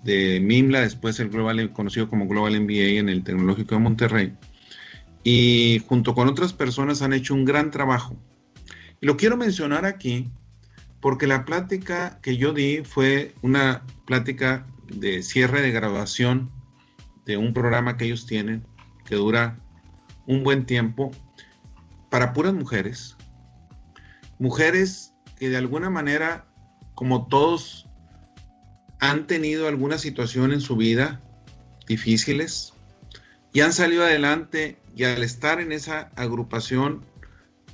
[0.04, 4.34] de MIMLA, después el Global, conocido como Global MBA en el Tecnológico de Monterrey.
[5.24, 8.18] Y junto con otras personas han hecho un gran trabajo
[9.04, 10.32] lo quiero mencionar aquí
[11.02, 16.50] porque la plática que yo di fue una plática de cierre de graduación
[17.26, 18.66] de un programa que ellos tienen
[19.04, 19.60] que dura
[20.26, 21.12] un buen tiempo
[22.10, 23.18] para puras mujeres.
[24.40, 25.13] Mujeres
[25.44, 26.46] que de alguna manera,
[26.96, 27.90] como todos,
[29.02, 31.20] han tenido alguna situación en su vida
[31.86, 32.72] difíciles
[33.52, 37.04] y han salido adelante y al estar en esa agrupación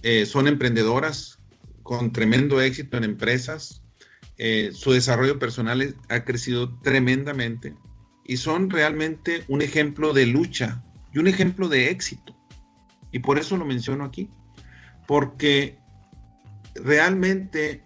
[0.02, 1.38] eh, son emprendedoras
[1.84, 3.84] con tremendo éxito en empresas,
[4.40, 7.76] eh, su desarrollo personal ha crecido tremendamente
[8.26, 12.36] y son realmente un ejemplo de lucha y un ejemplo de éxito.
[13.12, 14.28] Y por eso lo menciono aquí,
[15.06, 15.78] porque
[16.84, 17.84] realmente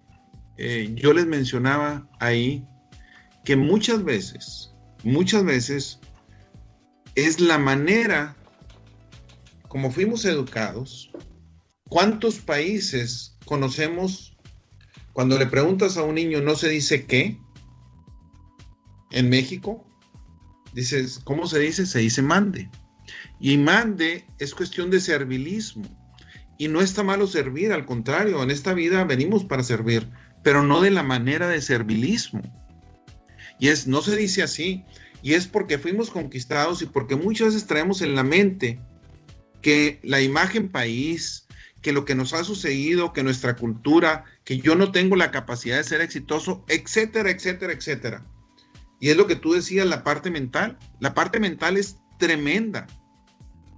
[0.57, 2.65] eh, yo les mencionaba ahí
[3.43, 4.73] que muchas veces,
[5.03, 5.99] muchas veces
[7.15, 8.35] es la manera
[9.67, 11.11] como fuimos educados.
[11.89, 14.37] ¿Cuántos países conocemos
[15.13, 17.39] cuando le preguntas a un niño no se dice qué?
[19.11, 19.85] En México,
[20.73, 21.85] dices, ¿cómo se dice?
[21.85, 22.69] Se dice mande.
[23.39, 26.02] Y mande es cuestión de servilismo.
[26.57, 30.09] Y no está malo servir, al contrario, en esta vida venimos para servir,
[30.43, 32.41] pero no de la manera de servilismo.
[33.59, 34.83] Y es, no se dice así,
[35.21, 38.79] y es porque fuimos conquistados y porque muchas veces traemos en la mente
[39.61, 41.47] que la imagen país,
[41.81, 45.77] que lo que nos ha sucedido, que nuestra cultura, que yo no tengo la capacidad
[45.77, 48.25] de ser exitoso, etcétera, etcétera, etcétera.
[48.99, 50.77] Y es lo que tú decías, la parte mental.
[50.99, 52.87] La parte mental es tremenda,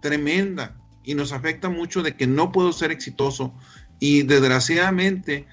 [0.02, 3.54] tremenda, y nos afecta mucho de que no puedo ser exitoso.
[4.00, 5.46] Y desgraciadamente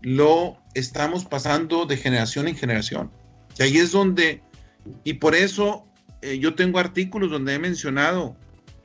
[0.00, 3.10] lo estamos pasando de generación en generación.
[3.58, 4.42] Y ahí es donde,
[5.04, 5.86] y por eso
[6.22, 8.36] eh, yo tengo artículos donde he mencionado,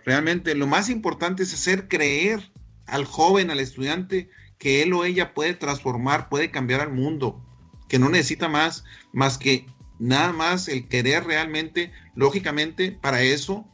[0.04, 2.52] realmente lo más importante es hacer creer
[2.88, 7.44] al joven, al estudiante, que él o ella puede transformar, puede cambiar al mundo,
[7.88, 9.66] que no necesita más, más que
[10.00, 13.68] nada más el querer realmente, lógicamente, para eso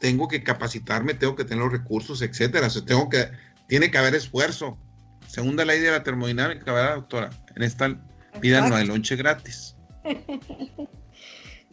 [0.00, 2.68] tengo que capacitarme, tengo que tener los recursos, etcétera.
[2.68, 3.28] O tengo que,
[3.68, 4.78] tiene que haber esfuerzo.
[5.26, 7.30] Segunda ley de la termodinámica, ¿verdad, doctora?
[7.56, 7.98] En esta
[8.40, 9.76] vida no hay lonche gratis.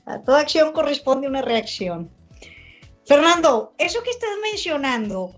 [0.05, 2.11] A toda acción corresponde una reacción.
[3.05, 5.35] Fernando, eso que estás mencionando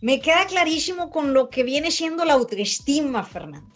[0.00, 3.74] me queda clarísimo con lo que viene siendo la autoestima, Fernando.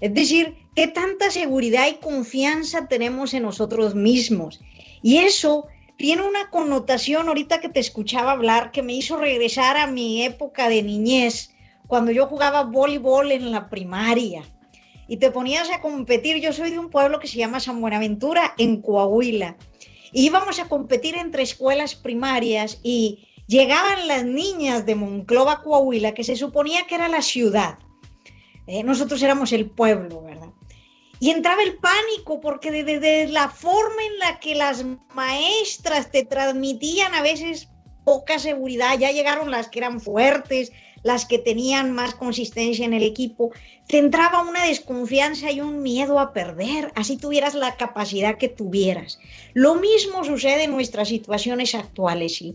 [0.00, 4.60] Es decir, qué tanta seguridad y confianza tenemos en nosotros mismos.
[5.02, 5.66] Y eso
[5.96, 10.68] tiene una connotación, ahorita que te escuchaba hablar, que me hizo regresar a mi época
[10.68, 11.54] de niñez,
[11.86, 14.42] cuando yo jugaba voleibol en la primaria
[15.08, 16.38] y te ponías a competir.
[16.40, 19.56] Yo soy de un pueblo que se llama San Buenaventura, en Coahuila.
[20.12, 26.36] íbamos a competir entre escuelas primarias y llegaban las niñas de Monclova, Coahuila, que se
[26.36, 27.78] suponía que era la ciudad.
[28.66, 30.35] Eh, nosotros éramos el pueblo, ¿verdad?
[31.20, 37.14] Y entraba el pánico porque desde la forma en la que las maestras te transmitían
[37.14, 37.68] a veces
[38.04, 43.02] poca seguridad, ya llegaron las que eran fuertes, las que tenían más consistencia en el
[43.02, 43.52] equipo,
[43.86, 49.18] te entraba una desconfianza y un miedo a perder, así tuvieras la capacidad que tuvieras.
[49.54, 52.34] Lo mismo sucede en nuestras situaciones actuales.
[52.34, 52.54] ¿sí?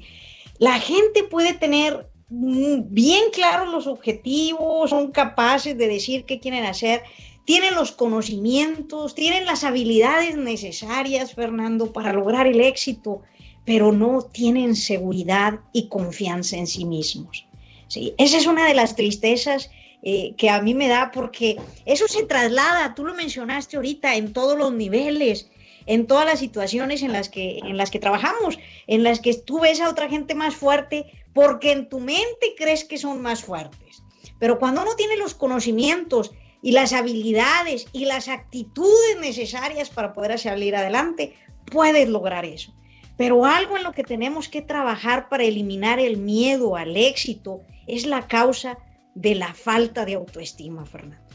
[0.59, 7.03] La gente puede tener bien claros los objetivos, son capaces de decir qué quieren hacer,
[7.45, 13.21] tienen los conocimientos, tienen las habilidades necesarias, Fernando, para lograr el éxito,
[13.65, 17.45] pero no tienen seguridad y confianza en sí mismos.
[17.87, 18.13] ¿sí?
[18.17, 19.69] Esa es una de las tristezas
[20.03, 24.33] eh, que a mí me da porque eso se traslada, tú lo mencionaste ahorita, en
[24.33, 25.49] todos los niveles,
[25.85, 29.59] en todas las situaciones en las que, en las que trabajamos, en las que tú
[29.59, 34.03] ves a otra gente más fuerte porque en tu mente crees que son más fuertes.
[34.39, 36.31] Pero cuando uno tiene los conocimientos
[36.61, 41.35] y las habilidades y las actitudes necesarias para poder salir adelante,
[41.65, 42.73] puedes lograr eso.
[43.17, 48.05] Pero algo en lo que tenemos que trabajar para eliminar el miedo al éxito es
[48.05, 48.77] la causa
[49.15, 51.25] de la falta de autoestima, Fernando.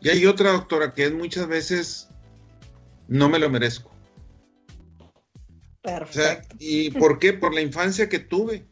[0.00, 2.08] Y hay otra doctora que es muchas veces
[3.08, 3.90] no me lo merezco.
[5.82, 6.56] Perfecto.
[6.58, 7.32] ¿Y por qué?
[7.32, 8.68] Por la infancia que tuve,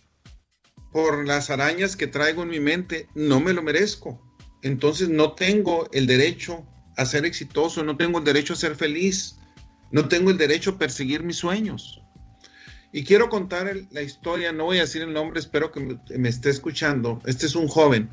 [0.92, 4.25] por las arañas que traigo en mi mente, no me lo merezco.
[4.62, 6.64] Entonces no tengo el derecho
[6.96, 9.38] a ser exitoso, no tengo el derecho a ser feliz,
[9.90, 12.02] no tengo el derecho a perseguir mis sueños.
[12.92, 16.50] Y quiero contar la historia, no voy a decir el nombre, espero que me, esté
[16.50, 17.20] escuchando.
[17.26, 18.08] Este es un joven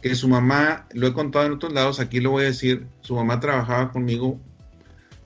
[0.00, 3.14] que su mamá, lo he contado en otros lados, aquí lo voy a decir, su
[3.14, 4.40] mamá trabajaba conmigo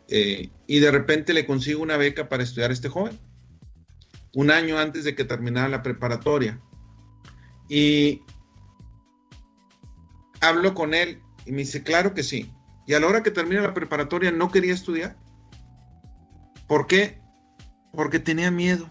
[0.08, 3.18] eh, y de repente le consigo una beca para estudiar a este joven,
[4.34, 6.60] un año antes de que terminara la preparatoria.
[7.70, 8.20] Y
[10.40, 12.52] hablo con él y me dice, claro que sí.
[12.86, 15.16] Y a la hora que termina la preparatoria no quería estudiar.
[16.66, 17.18] ¿Por qué?
[17.92, 18.90] Porque tenía miedo,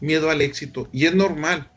[0.00, 0.88] miedo al éxito.
[0.92, 1.70] Y es normal.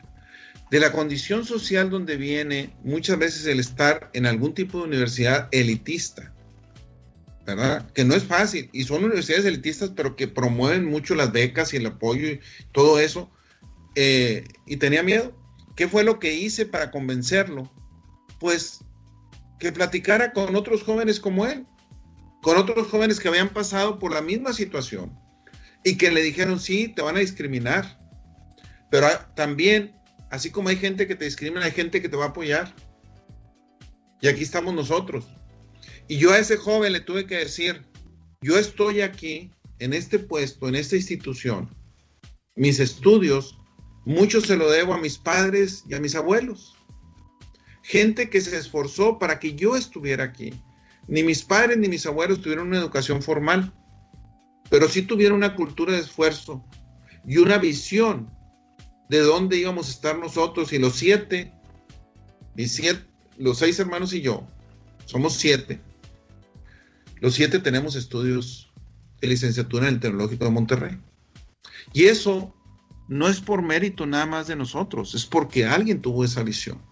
[0.70, 5.48] De la condición social donde viene muchas veces el estar en algún tipo de universidad
[5.50, 6.34] elitista,
[7.46, 7.90] ¿verdad?
[7.92, 8.68] Que no es fácil.
[8.74, 12.40] Y son universidades elitistas, pero que promueven mucho las becas y el apoyo y
[12.72, 13.30] todo eso.
[13.94, 15.34] Eh, y tenía miedo.
[15.74, 17.72] ¿Qué fue lo que hice para convencerlo?
[18.38, 18.84] Pues
[19.58, 21.66] que platicara con otros jóvenes como él
[22.40, 25.18] con otros jóvenes que habían pasado por la misma situación
[25.84, 27.98] y que le dijeron, sí, te van a discriminar.
[28.90, 29.94] Pero también,
[30.30, 32.74] así como hay gente que te discrimina, hay gente que te va a apoyar.
[34.20, 35.26] Y aquí estamos nosotros.
[36.08, 37.84] Y yo a ese joven le tuve que decir,
[38.40, 41.68] yo estoy aquí, en este puesto, en esta institución,
[42.56, 43.58] mis estudios,
[44.04, 46.77] mucho se lo debo a mis padres y a mis abuelos.
[47.88, 50.52] Gente que se esforzó para que yo estuviera aquí.
[51.06, 53.72] Ni mis padres ni mis abuelos tuvieron una educación formal,
[54.68, 56.62] pero sí tuvieron una cultura de esfuerzo
[57.26, 58.30] y una visión
[59.08, 61.50] de dónde íbamos a estar nosotros y los siete,
[63.38, 64.46] los seis hermanos y yo,
[65.06, 65.80] somos siete.
[67.20, 68.70] Los siete tenemos estudios
[69.22, 70.98] de licenciatura en el Tecnológico de Monterrey.
[71.94, 72.54] Y eso
[73.08, 76.86] no es por mérito nada más de nosotros, es porque alguien tuvo esa visión.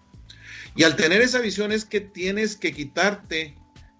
[0.77, 3.55] Y al tener esa visión es que tienes que quitarte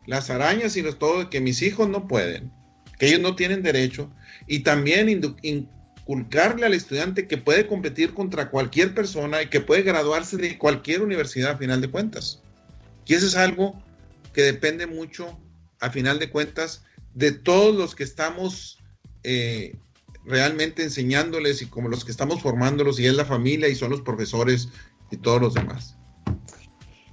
[0.05, 2.51] las arañas y los todo, que mis hijos no pueden,
[2.99, 4.11] que ellos no tienen derecho,
[4.45, 5.09] y también
[5.41, 11.01] inculcarle al estudiante que puede competir contra cualquier persona y que puede graduarse de cualquier
[11.01, 12.43] universidad a final de cuentas.
[13.07, 13.81] Y eso es algo
[14.31, 15.35] que depende mucho,
[15.79, 18.77] a final de cuentas, de todos los que estamos
[19.23, 19.75] eh,
[20.25, 24.03] realmente enseñándoles y como los que estamos formándolos, y es la familia y son los
[24.03, 24.69] profesores
[25.09, 25.96] y todos los demás.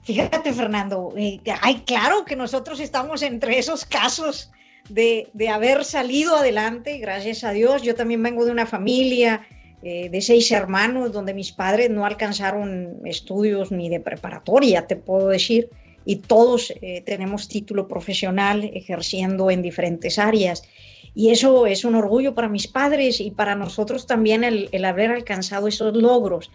[0.05, 1.41] Fíjate, Fernando, eh,
[1.87, 4.51] claro que nosotros estamos entre esos casos
[4.91, 7.81] de, haber salido adelante, gracias a Dios.
[7.83, 9.47] Yo también vengo de una familia
[9.83, 15.29] eh, de seis hermanos donde mis padres no alcanzaron estudios ni de preparatoria, te puedo
[15.29, 15.71] decir,
[16.05, 20.65] y todos eh, tenemos título profesional ejerciendo en diferentes áreas.
[21.15, 25.69] Y eso es un orgullo para mis padres y para nosotros también el haber alcanzado
[25.69, 26.51] esos logros.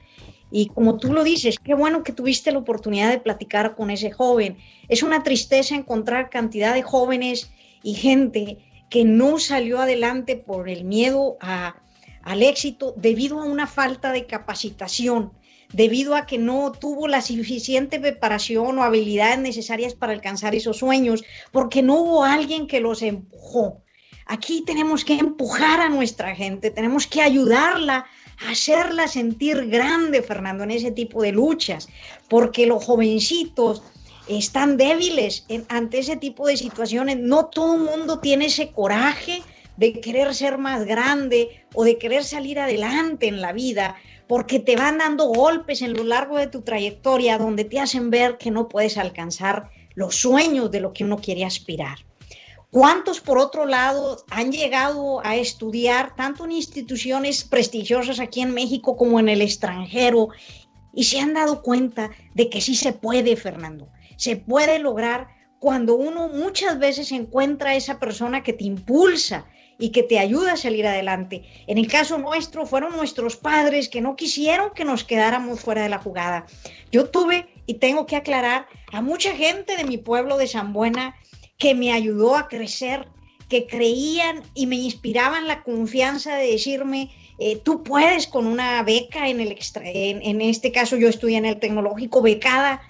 [0.52, 4.12] Y como tú lo dices, qué bueno que tuviste la oportunidad de platicar con ese
[4.12, 4.58] joven.
[4.88, 7.52] Es una tristeza encontrar cantidad de jóvenes
[7.84, 8.58] y gente
[8.90, 15.32] que no salió adelante por el miedo al éxito debido a una falta de capacitación,
[15.72, 21.24] debido a que no tuvo la suficiente preparación o habilidades necesarias para alcanzar esos sueños,
[21.52, 23.84] porque no hubo alguien que los empujó.
[24.26, 28.06] Aquí tenemos que empujar a nuestra gente, tenemos que ayudarla
[28.48, 31.90] hacerla sentir grande, Fernando, en ese tipo de luchas,
[32.28, 33.82] porque los jovencitos
[34.28, 37.18] están débiles ante ese tipo de situaciones.
[37.18, 39.42] No todo el mundo tiene ese coraje
[39.78, 43.96] de querer ser más grande o de querer salir adelante en la vida,
[44.28, 48.38] porque te van dando golpes en lo largo de tu trayectoria donde te hacen ver
[48.38, 51.98] que no puedes alcanzar los sueños de lo que uno quiere aspirar.
[52.72, 58.96] ¿Cuántos, por otro lado, han llegado a estudiar tanto en instituciones prestigiosas aquí en México
[58.96, 60.30] como en el extranjero
[60.94, 63.90] y se han dado cuenta de que sí se puede, Fernando?
[64.18, 69.48] Se puede lograr cuando uno muchas veces encuentra a esa persona que te impulsa
[69.80, 71.46] y que te ayuda a salir adelante.
[71.66, 75.90] En el caso nuestro fueron nuestros padres que no quisieron que nos quedáramos fuera de
[75.90, 76.46] la jugada.
[76.92, 81.16] Yo tuve, y tengo que aclarar, a mucha gente de mi pueblo de San Buena
[81.60, 83.08] que me ayudó a crecer,
[83.50, 89.28] que creían y me inspiraban la confianza de decirme, eh, tú puedes con una beca
[89.28, 92.82] en el extra, en, este caso yo estudié en el tecnológico becada,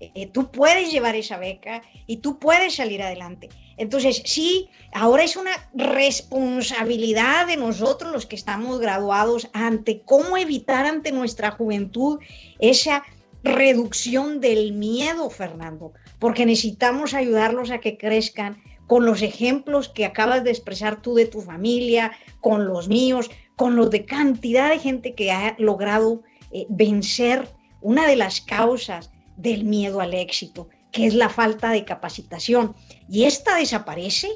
[0.00, 3.50] eh, tú puedes llevar esa beca y tú puedes salir adelante.
[3.76, 10.86] Entonces, sí, ahora es una responsabilidad de nosotros los que estamos graduados ante cómo evitar
[10.86, 12.20] ante nuestra juventud
[12.58, 13.02] esa
[13.42, 20.44] reducción del miedo, Fernando porque necesitamos ayudarlos a que crezcan con los ejemplos que acabas
[20.44, 25.14] de expresar tú de tu familia, con los míos, con los de cantidad de gente
[25.14, 27.48] que ha logrado eh, vencer
[27.80, 32.74] una de las causas del miedo al éxito, que es la falta de capacitación.
[33.08, 34.28] Y esta desaparece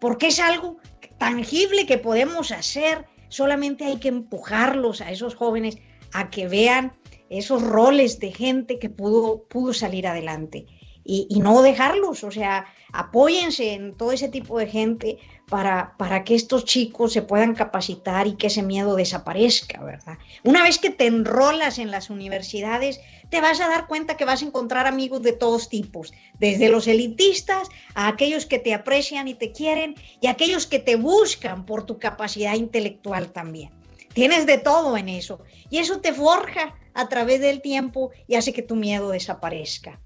[0.00, 0.76] porque es algo
[1.18, 5.78] tangible que podemos hacer, solamente hay que empujarlos a esos jóvenes
[6.12, 6.92] a que vean
[7.30, 10.66] esos roles de gente que pudo, pudo salir adelante
[11.08, 16.34] y, no dejarlos, o sea, apóyense en todo ese tipo de gente para, para que
[16.34, 20.18] estos chicos se puedan capacitar y que ese miedo desaparezca, ¿verdad?
[20.42, 23.00] Una vez que te enrolas en las universidades,
[23.30, 26.88] te vas a dar cuenta que vas a encontrar amigos de todos tipos, desde los
[26.88, 31.86] elitistas a aquellos que te aprecian y te quieren y aquellos que te buscan por
[31.86, 33.70] tu capacidad intelectual también.
[34.12, 35.40] Tienes de todo en eso
[35.70, 40.00] y eso te forja a través del tiempo y hace que tu miedo desaparezca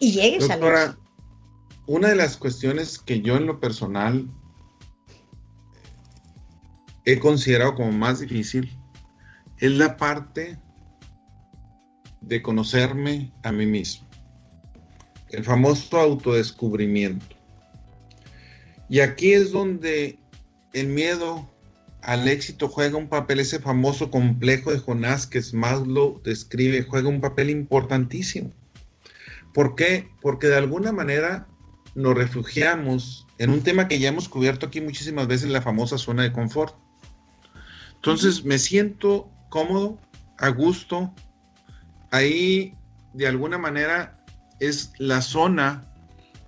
[0.00, 0.98] y llegues Doctora,
[1.86, 4.28] Una de las cuestiones que yo en lo personal
[7.04, 8.76] he considerado como más difícil
[9.58, 10.58] es la parte
[12.22, 14.08] de conocerme a mí mismo.
[15.28, 17.36] El famoso autodescubrimiento.
[18.88, 20.18] Y aquí es donde
[20.72, 21.48] el miedo
[22.02, 27.20] al éxito juega un papel, ese famoso complejo de Jonás que Maslow describe, juega un
[27.20, 28.50] papel importantísimo.
[29.52, 30.10] ¿Por qué?
[30.20, 31.48] Porque de alguna manera
[31.94, 36.22] nos refugiamos en un tema que ya hemos cubierto aquí muchísimas veces, la famosa zona
[36.22, 36.76] de confort.
[37.94, 39.98] Entonces me siento cómodo,
[40.38, 41.14] a gusto.
[42.10, 42.74] Ahí,
[43.12, 44.24] de alguna manera,
[44.58, 45.90] es la zona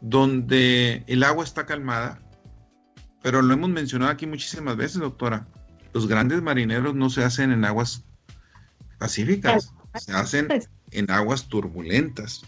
[0.01, 2.21] donde el agua está calmada,
[3.23, 5.47] pero lo hemos mencionado aquí muchísimas veces, doctora.
[5.93, 8.05] Los grandes marineros no se hacen en aguas
[8.99, 10.49] pacíficas, se hacen
[10.91, 12.43] en aguas turbulentas.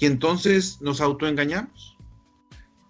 [0.00, 1.96] Y entonces nos autoengañamos,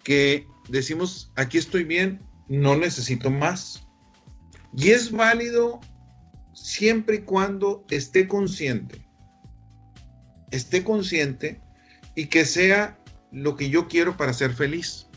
[0.04, 3.86] que decimos, aquí estoy bien, no necesito más.
[4.76, 5.80] Y es válido
[6.54, 9.04] siempre y cuando esté consciente,
[10.52, 11.60] esté consciente
[12.14, 12.96] y que sea
[13.32, 15.08] lo que yo quiero para ser feliz.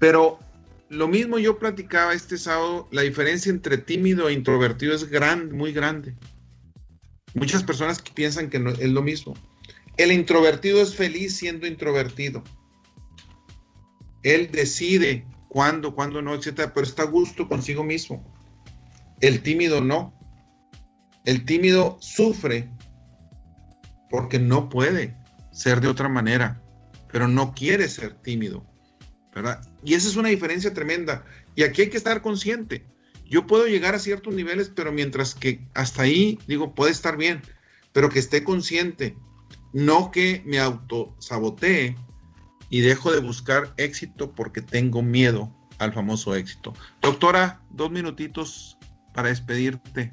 [0.00, 0.40] Pero
[0.88, 5.08] lo mismo yo platicaba este sábado, la diferencia entre tímido e introvertido es
[5.52, 6.16] muy grande.
[7.34, 9.34] Muchas personas piensan que no, es lo mismo.
[9.96, 12.42] El introvertido es feliz siendo introvertido.
[14.22, 18.24] Él decide cuándo, cuándo no, etcétera, pero está a gusto consigo mismo.
[19.20, 20.14] El tímido no.
[21.24, 22.70] El tímido sufre
[24.10, 25.16] porque no puede
[25.52, 26.62] ser de otra manera,
[27.10, 28.66] pero no quiere ser tímido.
[29.84, 31.24] Y esa es una diferencia tremenda.
[31.54, 32.84] Y aquí hay que estar consciente.
[33.24, 37.40] Yo puedo llegar a ciertos niveles, pero mientras que hasta ahí, digo, puede estar bien,
[37.92, 39.16] pero que esté consciente,
[39.72, 41.96] no que me autosabotee
[42.70, 46.72] y dejo de buscar éxito porque tengo miedo al famoso éxito.
[47.00, 48.78] Doctora, dos minutitos
[49.12, 50.12] para despedirte.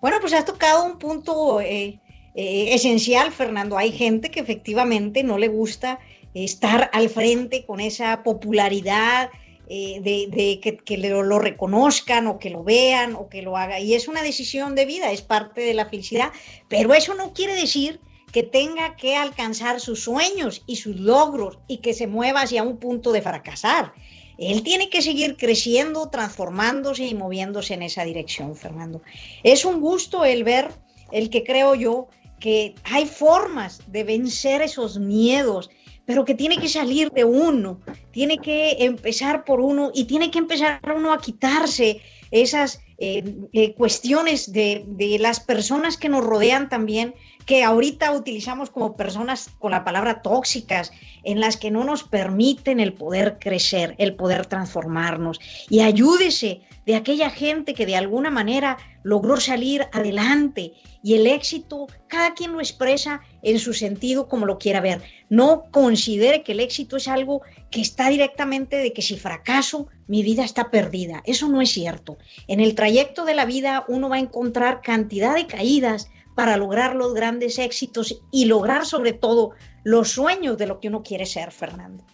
[0.00, 2.00] Bueno, pues has tocado un punto eh,
[2.34, 3.78] eh, esencial, Fernando.
[3.78, 5.98] Hay gente que efectivamente no le gusta
[6.34, 9.30] estar al frente con esa popularidad,
[9.66, 13.80] eh, de, que, lo, reconozcan o que lo vean o que lo haga.
[13.80, 16.32] Y es una decisión de vida, es parte de la felicidad,
[16.68, 17.98] pero eso no quiere decir
[18.34, 22.78] que tenga que alcanzar sus sueños y sus logros y que se mueva hacia un
[22.78, 23.92] punto de fracasar.
[24.38, 29.02] Él tiene que seguir creciendo, transformándose y moviéndose en esa dirección, Fernando.
[29.44, 30.72] Es un gusto el ver,
[31.12, 32.08] el que creo yo,
[32.40, 35.70] que hay formas de vencer esos miedos,
[36.04, 37.78] pero que tiene que salir de uno,
[38.10, 42.00] tiene que empezar por uno y tiene que empezar uno a quitarse
[42.32, 43.22] esas eh,
[43.52, 47.14] eh, cuestiones de, de, las personas que nos rodean también,
[47.46, 50.92] que ahorita utilizamos como personas con la palabra tóxicas,
[51.22, 55.40] en las que no nos permiten el poder crecer, el poder transformarnos.
[55.68, 60.72] Y ayúdese de aquella gente que de alguna manera logró salir adelante
[61.02, 65.02] y el éxito, cada quien lo expresa en su sentido como lo quiera ver.
[65.28, 70.22] No considere que el éxito es algo que está directamente de que si fracaso, mi
[70.22, 71.22] vida está perdida.
[71.26, 72.16] Eso no es cierto.
[72.48, 76.96] En el trayecto de la vida uno va a encontrar cantidad de caídas para lograr
[76.96, 81.52] los grandes éxitos y lograr sobre todo los sueños de lo que uno quiere ser,
[81.52, 82.04] Fernando.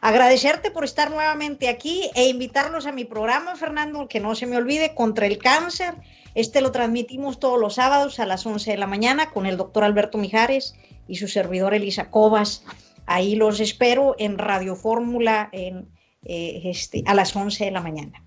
[0.00, 4.56] Agradecerte por estar nuevamente aquí e invitarlos a mi programa, Fernando, que no se me
[4.56, 5.94] olvide, contra el cáncer.
[6.34, 9.84] Este lo transmitimos todos los sábados a las 11 de la mañana con el doctor
[9.84, 10.74] Alberto Mijares
[11.08, 12.62] y su servidor Elisa Cobas.
[13.06, 15.82] Ahí los espero en Radio Fórmula eh,
[16.22, 18.22] este, a las 11 de la mañana.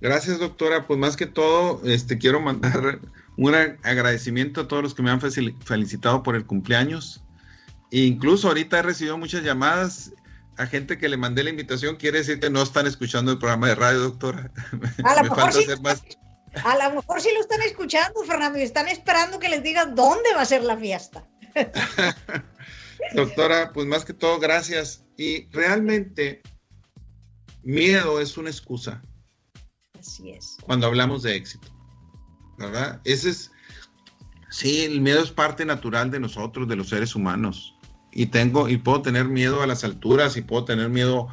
[0.00, 0.86] Gracias, doctora.
[0.86, 3.00] Pues más que todo, este, quiero mandar
[3.36, 7.22] un agradecimiento a todos los que me han felicitado por el cumpleaños.
[7.90, 10.12] E incluso ahorita he recibido muchas llamadas
[10.56, 13.68] a gente que le mandé la invitación, quiere decir que no están escuchando el programa
[13.68, 14.52] de radio, doctora.
[15.04, 15.66] A lo, mejor, sí,
[16.62, 20.32] a lo mejor sí lo están escuchando, Fernando, y están esperando que les diga dónde
[20.34, 21.26] va a ser la fiesta.
[23.14, 25.04] doctora, pues más que todo, gracias.
[25.16, 26.42] Y realmente,
[27.62, 29.02] miedo es una excusa.
[29.98, 30.56] Así es.
[30.62, 31.73] Cuando hablamos de éxito.
[32.58, 33.00] ¿Verdad?
[33.04, 33.50] Ese es.
[34.50, 37.74] Sí, el miedo es parte natural de nosotros, de los seres humanos
[38.14, 41.28] y tengo y puedo tener miedo a las alturas y puedo tener miedo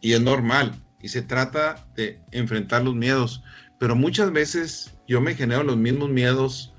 [0.00, 3.42] y es normal y se trata de enfrentar los miedos,
[3.78, 6.74] pero muchas veces yo me genero los mismos miedos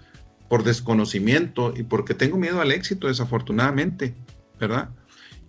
[0.49, 4.15] por desconocimiento y porque tengo miedo al éxito desafortunadamente,
[4.59, 4.89] ¿verdad?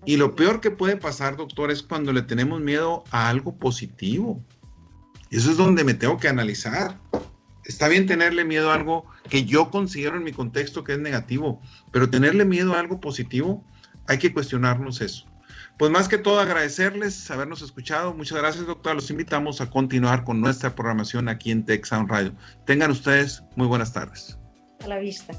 [0.05, 4.43] Y lo peor que puede pasar, doctor, es cuando le tenemos miedo a algo positivo.
[5.31, 6.99] Eso es donde me tengo que analizar.
[7.69, 11.61] Está bien tenerle miedo a algo que yo considero en mi contexto que es negativo,
[11.93, 13.63] pero tenerle miedo a algo positivo,
[14.07, 15.27] hay que cuestionarnos eso.
[15.77, 18.15] Pues más que todo agradecerles habernos escuchado.
[18.15, 18.95] Muchas gracias, doctora.
[18.95, 22.35] Los invitamos a continuar con nuestra programación aquí en Tech Sound Radio.
[22.65, 24.39] Tengan ustedes muy buenas tardes.
[24.83, 25.35] A la vista.